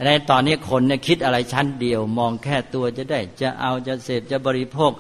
[0.06, 4.91] ในตอนนี้คนเนี่ยคิดอะไรชั้นเดียว มองแค่ตัวจะได้ จะเอาจะเสพจะบริโภค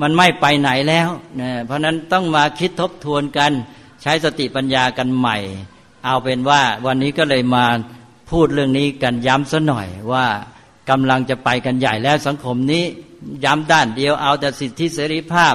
[0.00, 1.08] มันไม่ไปไหนแล้ว
[1.40, 3.52] นะเพราะนั้นต้องมาคิดทบทวนกัน
[4.02, 5.38] ใช้สติปัญญากันใหม่
[6.04, 7.64] เอาเป็นว่าวันนี้ก็เลยมา
[8.30, 10.26] พูดเรื่องนี้กันย้ำซะหน่อยว่า
[10.90, 12.84] กำลังจะไปกันใหญ่แล้วสังคมนี้
[13.44, 15.54] ย้ำด้านเดียวเอาแต่สิทธิเสรีภาพ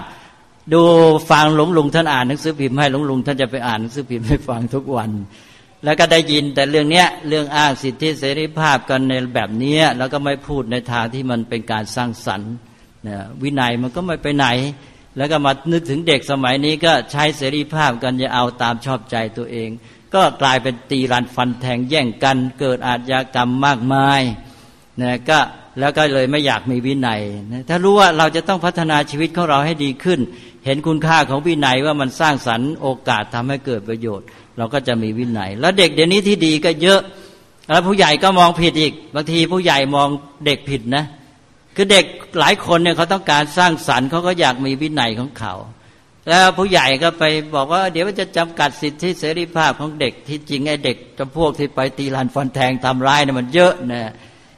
[0.73, 0.81] ดู
[1.29, 5.11] ฟังหลวงลุงท่านอ่านหนังสือพิมพ์ให้หลวงลุงท่านจะไปอ่านหนังสือพิมพ์ให้ฟังทุกวัน
[5.83, 12.53] แล้วก็ได้ยินแต่เรื่องเนี้ยเรื่องอ้างสิทธิเสรีภาพกันในแบบนี้แล้วก็ไม่พูดในทางที่มันเป็นการสร้างสรรค์
[13.07, 14.47] นะวินัยมันก็ไม่ไปไหน
[15.17, 19.69] แล้วก็มานึกถึงเด็กสมัยนี้ก็ใช้เสรีภาพกันจะเอาตามชอบใจตัวเอง
[20.13, 24.21] ก็กลายเป็นตีรันฟันแทงแย่งกัน เกิดอาชญากรรมมากมาย
[25.01, 25.39] นะก็
[25.79, 30.19] แล้วก็เลยไม่อยากมีวินัยนะถ้ารู้ว่าเราจะต้องพัฒนาชีวิตของเราให้ดีขึ้น
[30.65, 34.27] เห็นคุณค่าของวินัยว่ามันสร้างสรรค์โอกาสทำให้เกิดประโยชน์
[34.57, 37.01] เราก็จะมีวินัย แล้วเด็กเดี๋ยวนี้ที่ดีก็เยอะ
[37.69, 40.09] แล้วผู้ใหญ่ก็มองผิดอีก บางทีผู้ใหญ่มอง
[40.45, 41.03] เด็กผิดนะ
[41.75, 42.05] คือเด็ก
[42.39, 45.53] หลายคนเนี่ยเขาต้องการสร้างสรรค์เขาก็อยากมีวินัยของเขา
[46.29, 47.23] แล้วผู้ใหญ่ก็ไป
[47.55, 54.11] บอกว่า เดี๋ยวจะจำกัดสิทธิเสรีภาพของเด็กที่จริงไอ้เด็กจำพวกที่ไปตีลันฟันแทงทำร้ายเนี่ยมันเยอะนะ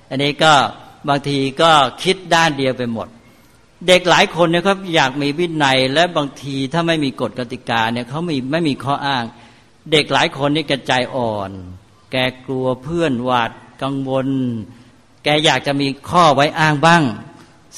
[0.09, 0.53] อันนี้ก็
[1.07, 1.71] บางทีก็
[2.03, 3.07] คิดด้านเดียวไปหมด
[3.87, 9.23] เด็กหลายคนเนี่ยเขาอยากมีวินัย และบางทีถ้าไม่มีกฎกติกาเนี่ยเขาไม่ไม่มีข้ออ้าง
[9.91, 11.51] เด็กหลายคนนี่กระใจอ่อน
[12.11, 12.15] แก
[12.45, 13.51] กลัวเพื่อนหวาด
[13.83, 14.27] กังวล
[15.27, 17.03] แกอยากจะมีข้อไว้อ้างบ้าง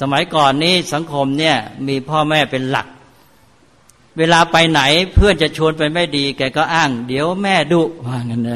[0.01, 2.87] สมัยก่อนนี้สังคมเนี่ยมีพ่อแม่เป็นหลัก
[4.17, 4.81] เวลาไปไหน
[5.15, 8.49] เพื่อนจะชวนไปไม่ดี แกก็อ้าง เดี๋ยวแม่ดุว่างั้นเ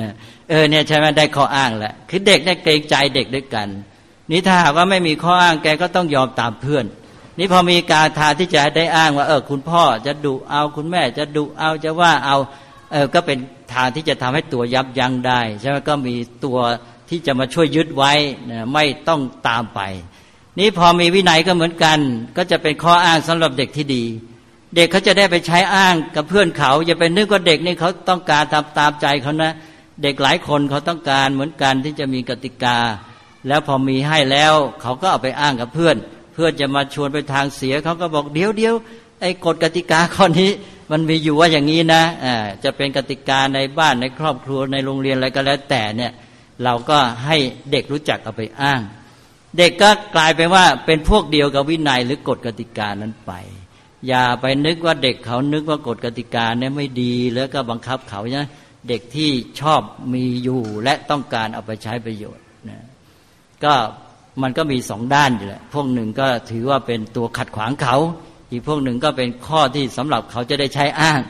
[0.49, 3.67] เออเนี่ยใช่ไหมได้ข้ออ้างแหละคือเด็กได้เกรงใจเด็กด้วยกัน
[4.31, 6.85] นี่ถ้าหากว่าไม่มีข้ออ้างแกก็ต้องยอมตามเพื่อน
[7.39, 12.37] นี่พอมีการทาที่จะได้อ้างว่า เออ คุณพ่อจะดุเอาคุณแม่จะดุเอาจะว่าเอา
[12.91, 13.37] เออก็เป็น
[13.73, 16.15] ทางที่จะทำให้ตัวยับยั้งได้ใช่ไหมก็มี
[16.45, 16.57] ตัว
[17.09, 18.13] ที่จะมาช่วยยึดไว้
[18.51, 19.81] นะไม่ต้องตามไป
[20.59, 21.99] นี่พอมีวินัยก็เหมือนกัน
[22.37, 24.03] ก็จะเป็นข้ออ้างสำหรับเด็กที่ดี
[24.75, 29.51] เด็กเขาจะได้ไปใช้อ้างกับเพื่อนเขาอย่าไปนึกว่าเด็กนี่เขาต้องการตามตามใจเขานะ
[30.03, 32.77] เด็กหลายคนเขาต้องการเหมือนกันที่จะมีกติกา
[33.47, 35.95] แล้วพอมีให้แล้วเขาก็เอาไปอ้างกับเพื่อน
[36.33, 38.75] เพื่อนจะมาชวนไปทางเสียเขาก็บอกเดี๋ยวเดี๋ยว
[39.21, 40.51] ไอ้กฎกติกาข้อนี้
[40.91, 46.11] มันมีอยู่ว่าอย่างนี้นะอ่าจะเป็นกติกาในบ้านในครอบครัวในโรงเรียนอะไรก็แล้วแต่เนี่ย
[46.63, 47.37] เราก็ให้
[47.71, 48.81] เด็กรู้จักเอาไปอ้าง
[49.57, 53.31] เด็กก็กลายเป็นว่าเป็นพวกเดียวกับวินัยหรือกฎกติกานั้นไป
[54.07, 58.47] อย่าไปนึกว่าเด็กเขานึกว่ากฎกติกาเนี่ยไม่ดีแล้วก็บังคับเขาเนี่ย
[58.89, 59.29] เด็กที่
[59.59, 59.81] ชอบ
[60.13, 62.85] มีอยู่และต้องการเอาไปใช้ประโยชน์นะ
[63.63, 63.73] ก็
[64.41, 67.97] มันก็มีสองด้านอยู่แหละพวกหนึ่งก็ถือว่าเป็นตัวขัดขวางเขา
[68.51, 71.21] อีกพวกหนึ่งก็เป็นข้อที่สำหรับเขาจะได้ใช้อ้าง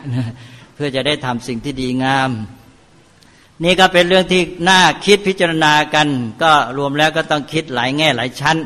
[0.76, 2.30] เพื่อจะได้ทำสิ่งที่ดีงาม
[3.62, 6.08] นี่ก็เป็นเรื่องที่น่าคิดพิจารณากัน
[6.44, 8.58] ก็รวมแล้วก็ต้องคิดหลายแง่หลายชั้น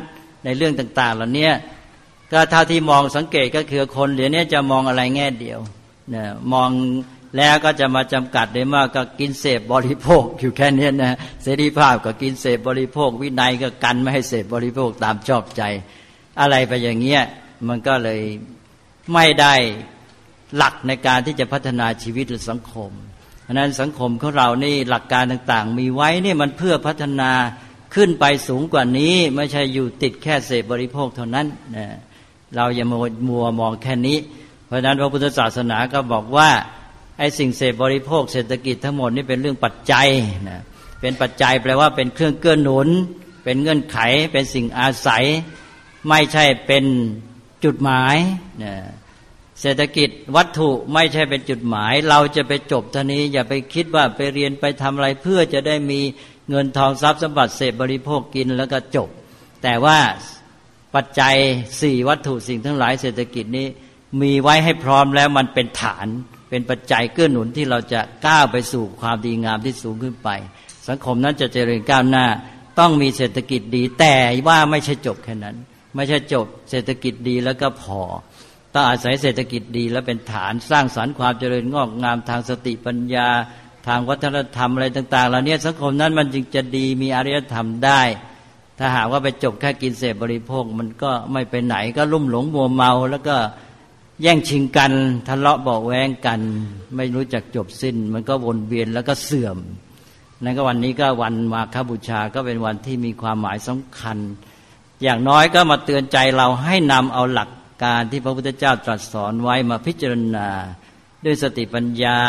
[0.44, 1.50] ในเรื่องต่าง ๆ เหล่านี้
[2.32, 5.60] ก็เท่าที่มองสังเกตก็คือคนเดี๋ยวนี้จะมองอะไรแง่เดียว
[6.14, 6.70] นะมอง
[7.36, 15.62] แล้วก็จะมาจำกัดได้มากก็กินเสพบริโภคอยู่แค่นี้นะเสรีภาพก็กินเสพบริโภค วินัยก็กันไม่ให้เสพบริโภคตามชอบใจ
[16.40, 17.22] อะไรไปอย่างเงี้ย
[17.68, 18.20] มันก็เลย
[19.12, 19.54] ไม่ได้
[20.56, 22.92] หลักในการที่จะพัฒนาชีวิตหรือสังคม
[23.48, 27.30] ราะนั้นสังคมของเรานี่หลักการต่างๆ มีไว้นี่มันเพื่อพัฒนา
[27.94, 31.46] ขึ้นไปสูงกว่านี้ ไม่ใช่อยู่ติดแค่เสพบริโภคเท่านั้น
[31.76, 31.86] นะ
[32.56, 32.86] เราอย่า
[33.28, 34.18] มัวมองแค่นี้
[34.66, 36.50] เพราะนั้นพระพุทธศาสนาก็บอกว่า
[37.18, 40.08] ไอ้สิ่งเสพบริโภคเศรษฐกิจทั้งหมดนี่เป็นเรื่องปัจจัย
[40.48, 40.60] นะ
[41.00, 42.88] เป็นปัจจัยแปลว่าเป็นเครื่องเกื้อหนุน
[43.44, 43.98] เป็นเงื่อนไข
[44.32, 45.24] เป็นสิ่งอาศัย
[46.08, 46.84] ไม่ใช่เป็น
[47.64, 48.16] จุดหมาย
[48.62, 48.74] นะ
[49.60, 56.00] เศรษฐกิจวัตถุไม่ใช่เป็นจุดหมาย เราจะไปจบท่านี้ อย่าไปคิดว่าไปเรียนไปทำอะไรเพื่อจะได้มี
[56.50, 59.08] เงินทองทรัพย์สมบัติเสพบริโภคกินแล้วก็จบ
[59.62, 59.98] แต่ว่า
[60.94, 61.34] ปัจจัย
[61.80, 63.66] สี่วัตถุสิ่งทั้งหลายเศรษฐกิจนี้
[64.22, 66.06] มีไว้ให้พร้อมแล้วมันเป็นฐาน
[66.50, 70.28] เป็นปัจจัยเกื้อหนุนที่เราจะก้าวไปสู่ความดีงามที่สูงขึ้นไป
[70.88, 72.26] สังคมนั้นจะเจริญก้าวหน้า
[72.78, 74.14] ต้องมีเศรษฐกิจดี แต่
[74.48, 75.56] ว่าไม่ใช่จบแค่นั้น
[75.94, 78.00] ไม่ใช่จบเศรษฐกิจดีแล้วก็พอ
[78.74, 83.28] ต้องอาศัยเศรษฐกิจดี แล้วเป็นฐานสร้างสารรค์ความเจริญงอกงามทางสติปัญญา
[83.86, 88.02] ทางวัฒนธรรมอะไรต่างๆเหล่านี้สังคมนั้นมันจึงจะดีมีอารยธรรมได้
[88.78, 93.36] ถ้าหากว่าไปจบแค่กินเสพบริโภค มันก็ไม่ไปไหนก็ลุ่มหลงมัวเมา แล้วก็
[94.22, 94.92] แย่งชิงกัน
[95.28, 96.40] ทะเลาะเบาแวงกัน
[96.96, 99.58] ไม่รู้จักจบสิ้น มันก็วนเวียนแล้วก็เสื่อม
[100.42, 104.18] นั่นก็วันนี้ก็วันมาคบูชาก็เป็นวันที่มีความหมายสำคัญ
[105.02, 107.48] อย่างน้อยก็มาเตือนใจเราให้นำเอาหลัก
[107.84, 110.48] การที่พระพุทธเจ้าตรัสสอนไว้มาพิจารณา
[111.24, 112.20] ด้วยสติปัญญา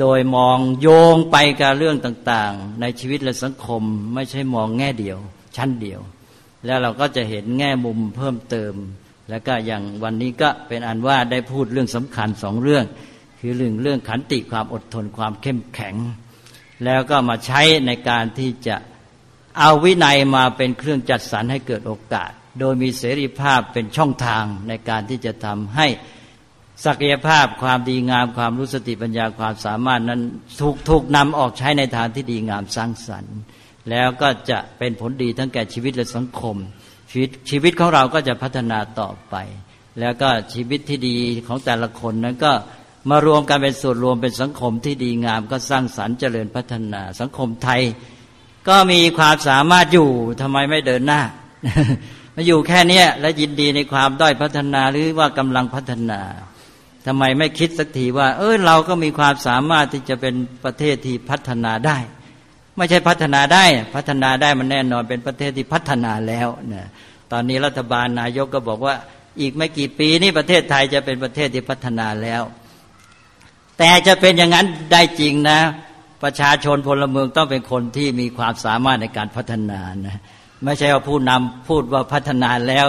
[0.00, 3.82] โดยมองโยงไปกับเรื่องต่าง ๆ ในชีวิตและสังคม
[4.14, 5.18] ไม่ใช่มองแง่เดียว
[5.56, 6.00] ชั้นเดียว
[6.66, 8.74] แล้วเราก็จะเห็นแง่มุมเพิ่มเติม
[9.30, 12.84] แล้วก็อย่างวันนี้ก็เป็นอันว่าได้พูดเรื่องสำคัญสองเรื่อง
[13.40, 15.94] คือเรื่องเรื่องขันติความอดทนความเข้มแข็ง
[16.84, 18.76] แล้วก็มาใช้ในการที่จะ
[19.58, 25.86] เอาวินัยมาเป็นเครื่องจัดสรรให้เกิดโอกาส โดยมีเสรีภาพเป็นช่องทางในการที่จะทำให้
[26.84, 30.20] ศักยภาพความดีงามความรู้สติปัญญาความสามารถนั้น
[30.60, 33.36] ถูกถูกนำออกใช้ในทางที่ดีงามสร้างสรรค์
[33.90, 36.56] แล้วก็จะเป็นผลดีทั้งแก่ชีวิตและสังคม
[37.10, 39.34] ชีวิตชีวิตของเราก็จะพัฒนาต่อไป
[40.00, 42.52] แล้วก็ชีวิตที่ดีของแต่ละคนนั้นก็
[43.10, 47.82] มารวมกันเป็นส่วนรวมเป็นสังคมที่ดีงามก็สร้างสรรค์เจริญพัฒนาสังคมไทย
[48.68, 50.08] ก็มีความสามารถอยู่
[50.40, 51.22] ทำไมไม่เดินหน้า
[52.34, 56.20] มาอยู่แค่เนี้ยและยินดีในความด้อยพัฒนาหรือว่ากำลังพัฒนา
[57.06, 61.98] ทำไมไม่คิดสักทีว่า เออเราก็มีความสามารถที่จะเป็นประเทศที่พัฒนาได้
[62.76, 63.64] ไม่ใช่พัฒนาได้
[63.94, 66.86] พัฒนาได้มันแน่นอนเป็นประเทศที่พัฒนาแล้วนะ
[67.32, 68.94] ตอนนี้รัฐบาลนายกก็บอกว่า
[69.40, 72.42] อีกไม่กี่ปีนี้ประเทศไทยจะเป็นประเทศที่พัฒนาแล้ว
[73.78, 75.60] แต่จะเป็นอย่างนั้นได้จริงนะ
[76.22, 80.18] ประชาชนพลเมืองต้องเป็นคนที่มีความสามารถในการพัฒนานะ
[80.64, 82.86] ไม่ใช่ว่าผู้นำพูดว่าพัฒนาแล้ว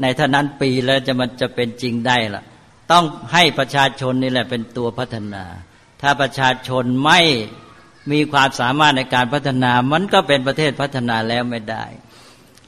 [0.00, 2.44] ในเท่านั้นปีแล้วจะมันจะเป็นจริงได้ละ
[2.92, 5.44] ต้องให้ประชาชนนี่แหละเป็นตัวพัฒนา
[6.02, 7.20] ถ้าประชาชนไม่
[8.12, 11.84] มีความสามารถในการพัฒนา มันก็เป็นประเทศพัฒนาแล้วไม่ได้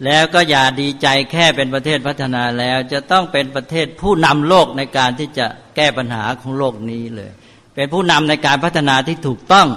[0.05, 7.30] แล้วก็อย่าดีใจแค่เป็นประเทศพัฒนาแล้ว จะต้องเป็นประเทศผู้นำโลกในการที่จะแก้ปัญหาของโลกนี้เลย
[7.74, 9.68] เป็นผู้นำในการพัฒนาที่ถูกต้อง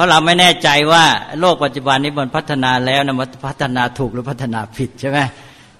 [0.00, 1.04] ราะเราไม่แน่ใจว่า
[1.40, 5.18] โลกปัจจุบันนี้มันพัฒนาแล้วนะมันพัฒนาถูกหรือพัฒนาผิดใช่ไหม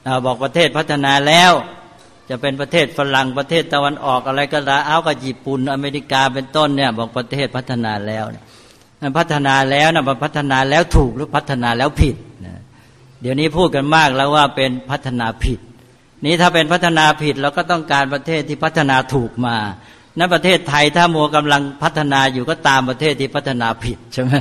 [0.02, 1.52] เราบอกประเทศพัฒนาแล้ว
[2.28, 8.44] จะเป็นประเทศฝรั่งประเทศตะวันออกอะไรก็แล้วเอากับญี่ปุ่นอเมริกาเป็นต้นเนี่ย บอกประเทศพัฒนาแล้วเนี่ย
[9.02, 12.16] มันพัฒนาแล้วนะมันพัฒนาแล้วถูกหรือพัฒนาแล้วผิด
[12.46, 12.60] นะ
[13.22, 15.60] เดี๋ยวนี้พูดกันมากแล้วว่าเป็นพัฒนาผิด
[16.24, 19.56] นี้ถ้าเป็นพัฒนาผิดเราก็ต้องการประเทศที่พัฒนาถูกมา
[20.20, 24.32] นั้นประเทศไทยถ้ามัวกำลังพัฒนาอยู่ก็ตามประเทศที่พัฒนาผิดใช่ไหม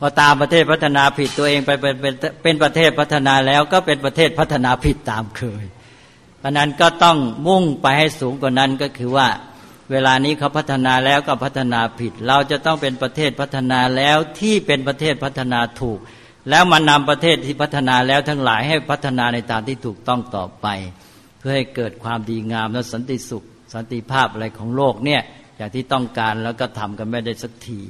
[0.00, 5.64] พอตามประเทศพัฒนาผิดตัวเองไปเป็นเป็นประเทศพัฒนาแล้วก็เป็นประเทศพัฒนาผิดตามเคย
[6.38, 7.16] เพราะนั้นก็ต้อง
[7.46, 9.28] มุ่งไปให้สูงกว่านั้นก็คือว่า
[9.90, 15.98] เวลานี้เขาพัฒนาแล้วก็พัฒนาผิด เราจะต้องเป็นประเทศพัฒนาแล้วที่เป็นประเทศพัฒนาถูก
[16.50, 20.66] แล้วมานำประเทศที่พัฒนาแล้วทั้งหลายให้พัฒนาในทางที่ถูกต้องต่อไป
[21.38, 23.44] เพื่อให้เกิดความดีงามและสันติสุข
[23.74, 25.22] สันติภาพอะไรของโลกเนี่ย
[25.56, 27.80] อย่างที่ต้องการแล้วก็ทำกันไม่ได้สักที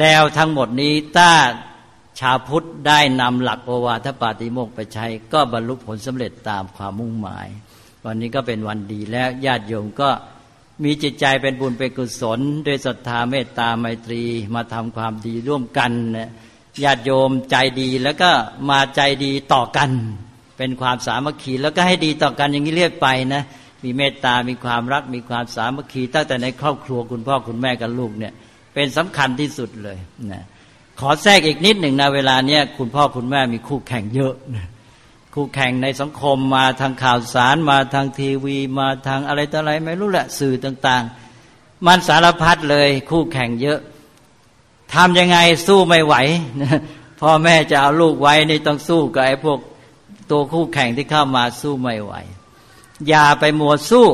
[0.00, 1.30] แล้วทั้งหมดนี้ถ้า
[2.20, 7.48] ชาวพุทธได้นำหลักโอวาทปาติโมกไปใช้ ก็บรรลุผลสำเร็จตามความมุ่งหมาย
[8.04, 10.10] วันนี้ก็เป็นวันดีแล้วญาติโยมก็
[10.84, 14.22] มีจิตใจเป็นบุญเป็นกุศลด้วยศรัทธาเมตตาไมตรี
[14.54, 15.92] มาทำความดีร่วมกัน
[16.84, 18.30] ญาติโยมใจดีแล้วก็
[18.70, 19.90] มาใจดีต่อกัน
[20.58, 23.42] เป็นความสามัคคีแล้วก็ให้ดีต่อกันอย่างนี้เรียกไปนะ
[23.84, 28.32] มีเมตตา มีความรัก มีความสามัคคี ตั้งแต่ในครอบครัวคุณพ่อคุณแม่กับลูกเนี่ย
[28.74, 29.98] เป็นสำคัญที่สุดเลย
[30.32, 30.44] นะ
[31.00, 34.66] ขอแทรกอีกนิดหนึ่งนะเวลาเนี้ยคุณพ่อคุณแม่มีคู่แข่งเยอะนะ
[35.34, 41.02] คู่แข่งในสังคมมาทางข่าวสารมาทางทีวี มาทางอะไรต่ออะไรไม่รู้แหละสื่อต่าง
[41.44, 43.78] ๆ มันสารพัดเลยคู่แข่งเยอะ
[44.94, 46.14] ทำยังไงสู้ไม่ไหว
[47.20, 49.58] พ่อแม่จะเอาลูกไว้นี่ต้องสู้กับไอ้พวก
[50.30, 52.14] ตัวคู่แข่งที่เข้ามาสู้ไม่ไหว
[53.08, 54.08] อย่าไปมัวสู้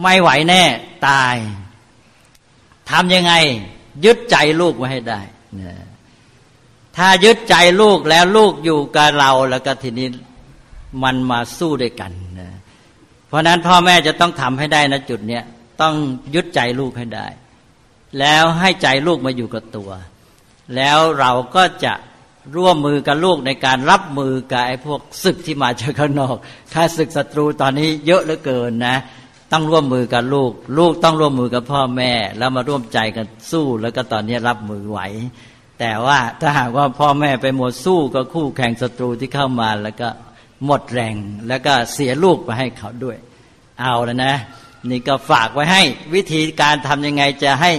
[0.00, 0.62] ไม่ไหวแน่
[1.06, 1.36] ตาย
[2.90, 3.32] ทำยังไง
[4.04, 5.20] ยึดใจลูกไว้ให้ได้
[6.96, 10.08] ถ้ายึดใจลูกแล้วลูกอยู่กับเราแล้วก็ทีนี้
[11.02, 12.12] มันมาสู้ด้วยกัน
[13.26, 15.44] เพราะนั้นพ่อแม่จะต้องทำให้ได้นะจุดเนี้ย
[15.80, 15.94] ต้อง
[16.34, 17.26] ยึดใจลูกให้ได้
[18.18, 19.90] แล้วให้ใจลูกมาอยู่กับตัว
[20.76, 21.92] แล้วเราก็จะ
[22.56, 26.36] ร่วมมือกับลูกในการรับมือกับไอ้พวกศึกที่มาจากข้างนอก
[26.74, 28.96] ถ้าศึกศัตรูตอนนี้เยอะเหลือเกินนะ
[29.52, 35.00] ต้องร่วมมือกับลูก ลูกต้องร่วมมือกับพ่อแม่ แล้วมาร่วมใจกันสู้ แล้วก็ตอนนี้รับมือไหว
[35.78, 40.08] แต่ว่าถ้าหากว่าพ่อแม่ไปหมดสู้กับคู่แข่งศัตรูที่เข้ามาแล้วก็
[40.64, 41.14] หมดแรง
[41.48, 43.16] แล้วก็เสียลูกไปให้เขาด้วย
[43.80, 44.34] เอาแล้วนะ
[44.90, 45.82] นี่ก็ฝากไว้ให้
[46.14, 47.70] วิธีการทำยังไงจะให้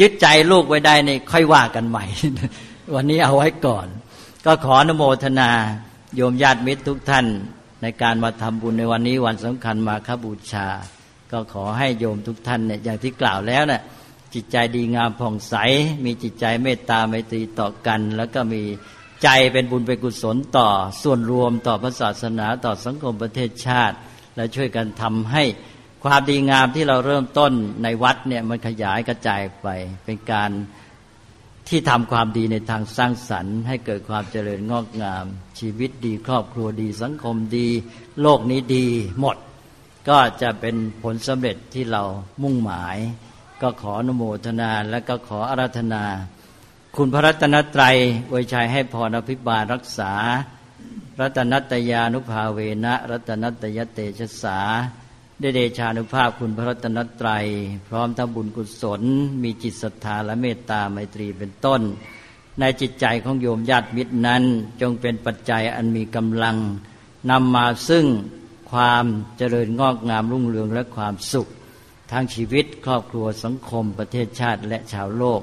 [0.00, 2.04] ยึดใจลูกไว้ได้นี่ค่อยว่ากันใหม่
[2.94, 3.86] วันนี้เอาไว้ก่อน
[4.46, 5.50] ก็ขออนุโมทนา
[6.16, 7.26] โยมญาติมิตรทุกท่าน
[7.82, 10.68] ในการมาทำบุญในวันนี้วันสำคัญมาคบูชา
[11.32, 13.82] ก็ขอให้โยมทุกท่านเนี่ยอย่างที่กล่าวแล้วนะ่ะ
[14.34, 15.54] จิตใจดีงามผ่องใส
[16.04, 18.62] มีจิตใจเมตตาไมตรีต่อกัน แล้วก็มี
[19.22, 20.68] ใจเป็นบุญเป็นกุศลต่อ
[21.02, 23.96] ส่วนรวมต่อพระศาสนาต่อสังคมประเทศชาติ
[24.36, 25.44] และช่วยกันทำให้
[26.04, 29.68] ความดีงามที่เราเริ่มต้นในวัดเนี่ยมันขยายกระจายไป
[30.04, 30.50] เป็นการ
[31.68, 35.24] ที่ทำความดีในทางสร้างสรรค์ ให้เกิดความเจริญงอกงาม
[35.58, 37.68] ชีวิตดีครอบครัวดีสังคมดี
[38.22, 38.86] โลกนี้ดี
[39.20, 39.36] หมด
[40.08, 42.02] ก็จะเป็นผลสำเร็จที่เรา
[42.42, 42.96] มุ่งหมาย
[43.62, 46.04] ก็ขออนุโมทนาและก็ขออาราธนา
[46.96, 47.96] คุณพระรัตนตรัย
[48.30, 50.12] อวยชัยให้พรอภิบาลรักษา
[51.20, 54.58] รัตนัตยานุภาเวนะ รัตนัตยเตชะสา
[55.42, 57.46] ได้เดชานุภาพคุณพระรัตนตรัย
[57.88, 59.02] พร้อมทั้งบุญกุศล
[59.42, 61.80] มีจิตศรัทธาและเมตตาไมตรีเป็นต้น
[62.60, 64.42] ในจิตใจของโยมญาติมิตรนั้น
[64.80, 66.56] จงเป็นปัจจัยอันมีกำลัง
[67.30, 68.06] นำมาซึ่ง
[68.72, 69.04] ความ
[69.38, 71.48] เจริญงอกงามรุ่งเรืองและความสุข
[72.10, 75.40] ทางชีวิตครอบครัวสังคม ประเทศชาติและชาวโลก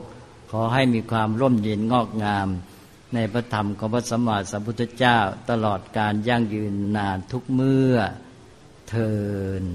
[0.51, 2.47] ขอให้มีความร่มเย็นงอกงาม
[3.13, 5.17] ในพระธรรมของพระสัมมาสัมพุทธเจ้า
[5.49, 7.95] ตลอดการยั่งยืนนานทุกเมื่อ
[8.89, 9.11] เทิ
[9.61, 9.65] น